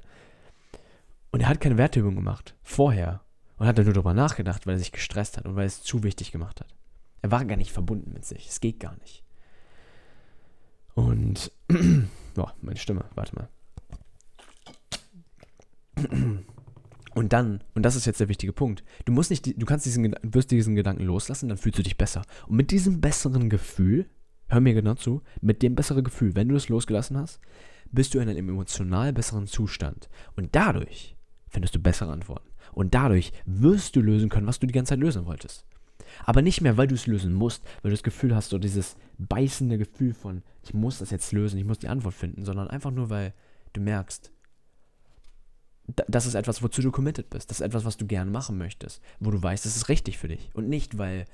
Und 1.32 1.42
er 1.42 1.48
hat 1.48 1.62
keine 1.62 1.78
Werteübung 1.78 2.16
gemacht, 2.16 2.56
vorher. 2.62 3.22
Und 3.58 3.68
hat 3.68 3.78
dann 3.78 3.86
nur 3.86 3.94
darüber 3.94 4.14
nachgedacht, 4.14 4.66
weil 4.66 4.76
er 4.76 4.80
sich 4.80 4.92
gestresst 4.92 5.38
hat 5.38 5.46
und 5.46 5.56
weil 5.56 5.64
er 5.64 5.68
es 5.68 5.84
zu 5.84 6.04
wichtig 6.04 6.32
gemacht 6.32 6.60
hat. 6.60 6.76
Er 7.22 7.32
war 7.32 7.46
gar 7.46 7.56
nicht 7.56 7.72
verbunden 7.72 8.12
mit 8.14 8.26
sich. 8.26 8.50
Es 8.50 8.60
geht 8.60 8.80
gar 8.80 8.96
nicht. 8.98 9.24
Und, 10.96 11.52
boah, 12.36 12.54
meine 12.62 12.78
Stimme, 12.78 13.06
warte 13.16 13.36
mal. 13.36 13.50
Und 17.16 17.32
dann, 17.32 17.64
und 17.76 17.84
das 17.84 17.96
ist 17.96 18.06
jetzt 18.06 18.20
der 18.20 18.30
wichtige 18.30 18.54
Punkt, 18.54 18.84
du 19.06 19.12
musst 19.12 19.30
nicht, 19.30 19.46
du 19.46 19.66
kannst 19.66 19.86
diesen, 19.86 20.16
wirst 20.24 20.50
diesen 20.50 20.76
Gedanken 20.76 21.04
loslassen, 21.04 21.50
dann 21.50 21.58
fühlst 21.58 21.78
du 21.78 21.84
dich 21.84 21.98
besser. 21.98 22.24
Und 22.48 22.56
mit 22.56 22.72
diesem 22.72 23.02
besseren 23.02 23.50
Gefühl, 23.50 24.08
hör 24.48 24.60
mir 24.60 24.74
genau 24.74 24.96
zu, 24.96 25.22
mit 25.40 25.62
dem 25.62 25.76
besseren 25.76 26.04
Gefühl, 26.04 26.36
wenn 26.36 26.50
du 26.50 26.56
es 26.56 26.70
losgelassen 26.70 27.18
hast, 27.18 27.40
bist 27.92 28.14
du 28.14 28.20
in 28.20 28.30
einem 28.30 28.50
emotional 28.50 29.14
besseren 29.14 29.46
Zustand. 29.46 30.10
Und 30.36 30.56
dadurch 30.56 31.16
findest 31.48 31.76
du 31.76 31.80
bessere 31.80 32.12
Antworten. 32.12 32.50
Und 32.72 32.96
dadurch 32.96 33.32
wirst 33.46 33.96
du 33.96 34.02
lösen 34.02 34.30
können, 34.30 34.48
was 34.48 34.60
du 34.60 34.66
die 34.66 34.74
ganze 34.74 34.90
Zeit 34.90 35.00
lösen 35.00 35.28
wolltest. 35.28 35.68
Aber 36.26 36.42
nicht 36.42 36.62
mehr, 36.62 36.78
weil 36.78 36.88
du 36.88 36.96
es 36.96 37.06
lösen 37.06 37.34
musst, 37.34 37.64
weil 37.82 37.92
du 37.92 37.96
das 37.96 38.04
Gefühl 38.04 38.36
hast, 38.36 38.50
so 38.50 38.58
dieses 38.58 38.98
beißende 39.20 39.78
Gefühl 39.78 40.16
von, 40.16 40.42
ich 40.64 40.74
muss 40.74 40.98
das 40.98 41.12
jetzt 41.12 41.32
lösen, 41.32 41.60
ich 41.60 41.66
muss 41.66 41.80
die 41.80 41.88
Antwort 41.88 42.16
finden, 42.16 42.44
sondern 42.44 42.68
einfach 42.68 42.92
nur, 42.92 43.12
weil 43.12 43.34
du 43.74 43.82
merkst, 43.82 44.33
das 45.88 46.26
ist 46.26 46.36
etwas, 46.36 46.64
wozu 46.64 46.82
du 46.82 46.92
committed 46.92 47.30
bist. 47.30 47.50
Das 47.50 47.60
ist 47.60 47.66
etwas, 47.66 47.86
was 47.86 47.98
du 47.98 48.08
gerne 48.08 48.32
machen 48.32 48.58
möchtest. 48.58 49.02
Wo 49.20 49.32
du 49.32 49.42
weißt, 49.42 49.66
das 49.66 49.76
ist 49.76 49.90
richtig 49.90 50.18
für 50.18 50.30
dich. 50.30 50.50
Und 50.54 50.70
nicht, 50.70 50.98
weil 50.98 51.26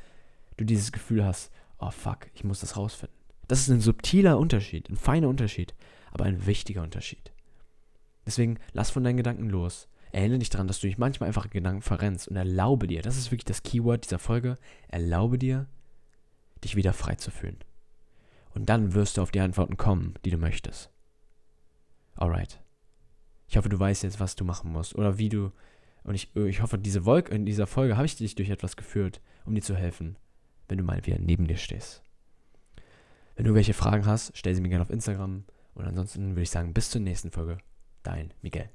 du 0.58 0.66
dieses 0.66 0.92
Gefühl 0.92 1.24
hast, 1.24 1.52
oh 1.78 1.92
fuck, 1.92 2.28
ich 2.34 2.44
muss 2.44 2.62
das 2.62 2.76
rausfinden. 2.76 3.16
Das 3.48 3.62
ist 3.62 3.70
ein 3.70 3.82
subtiler 3.82 4.38
Unterschied, 4.38 4.90
ein 4.90 4.96
feiner 4.96 5.30
Unterschied, 5.30 5.74
aber 6.12 6.26
ein 6.26 6.46
wichtiger 6.46 6.84
Unterschied. 6.84 7.32
Deswegen 8.26 8.60
lass 8.74 8.92
von 8.92 9.04
deinen 9.04 9.18
Gedanken 9.18 9.50
los. 9.50 9.88
Erinnere 10.12 10.40
dich 10.40 10.50
daran, 10.50 10.68
dass 10.68 10.80
du 10.80 10.88
dich 10.88 10.98
manchmal 10.98 11.28
einfach 11.28 11.50
Gedanken 11.50 11.82
verrennst 11.82 12.28
und 12.28 12.36
erlaube 12.36 12.88
dir, 12.88 13.02
das 13.02 13.18
ist 13.18 13.32
wirklich 13.32 13.46
das 13.46 13.64
Keyword 13.64 14.06
dieser 14.06 14.20
Folge, 14.20 14.58
erlaube 14.88 15.38
dir, 15.38 15.68
dich 16.64 16.76
wieder 16.76 16.94
frei 16.94 17.16
zu 17.16 17.32
fühlen. 17.32 17.58
Und 18.54 18.70
dann 18.70 18.94
wirst 18.94 19.18
du 19.18 19.22
auf 19.22 19.32
die 19.32 19.40
Antworten 19.40 19.78
kommen, 19.78 20.16
die 20.26 20.32
du 20.32 20.38
möchtest. 20.38 20.90
Alright. 22.16 22.60
Ich 23.50 23.58
hoffe, 23.58 23.70
du 23.70 23.80
weißt 23.80 24.04
jetzt, 24.04 24.20
was 24.20 24.36
du 24.36 24.46
machen 24.46 24.72
musst 24.72 24.96
oder 24.96 25.18
wie 25.18 25.30
du. 25.30 25.52
Und 26.04 26.16
ich, 26.16 26.36
ich 26.36 26.62
hoffe, 26.62 26.78
diese 26.78 27.06
Wolke, 27.06 27.34
in 27.34 27.46
dieser 27.46 27.68
Folge 27.68 27.98
habe 27.98 28.06
ich 28.06 28.16
dich 28.16 28.36
durch 28.36 28.50
etwas 28.50 28.78
geführt, 28.78 29.22
um 29.46 29.56
dir 29.56 29.62
zu 29.62 29.76
helfen, 29.76 30.18
wenn 30.68 30.78
du 30.78 30.84
mal 30.84 31.06
wieder 31.06 31.18
neben 31.20 31.48
dir 31.48 31.58
stehst. 31.58 32.04
Wenn 33.36 33.46
du 33.46 33.56
welche 33.56 33.74
Fragen 33.74 34.06
hast, 34.06 34.32
stell 34.36 34.54
sie 34.54 34.62
mir 34.62 34.70
gerne 34.70 34.84
auf 34.84 34.92
Instagram. 34.92 35.44
Und 35.74 35.86
ansonsten 35.86 36.32
würde 36.32 36.44
ich 36.44 36.52
sagen, 36.52 36.74
bis 36.74 36.92
zur 36.92 37.02
nächsten 37.02 37.32
Folge. 37.32 37.58
Dein 38.04 38.34
Miguel. 38.42 38.70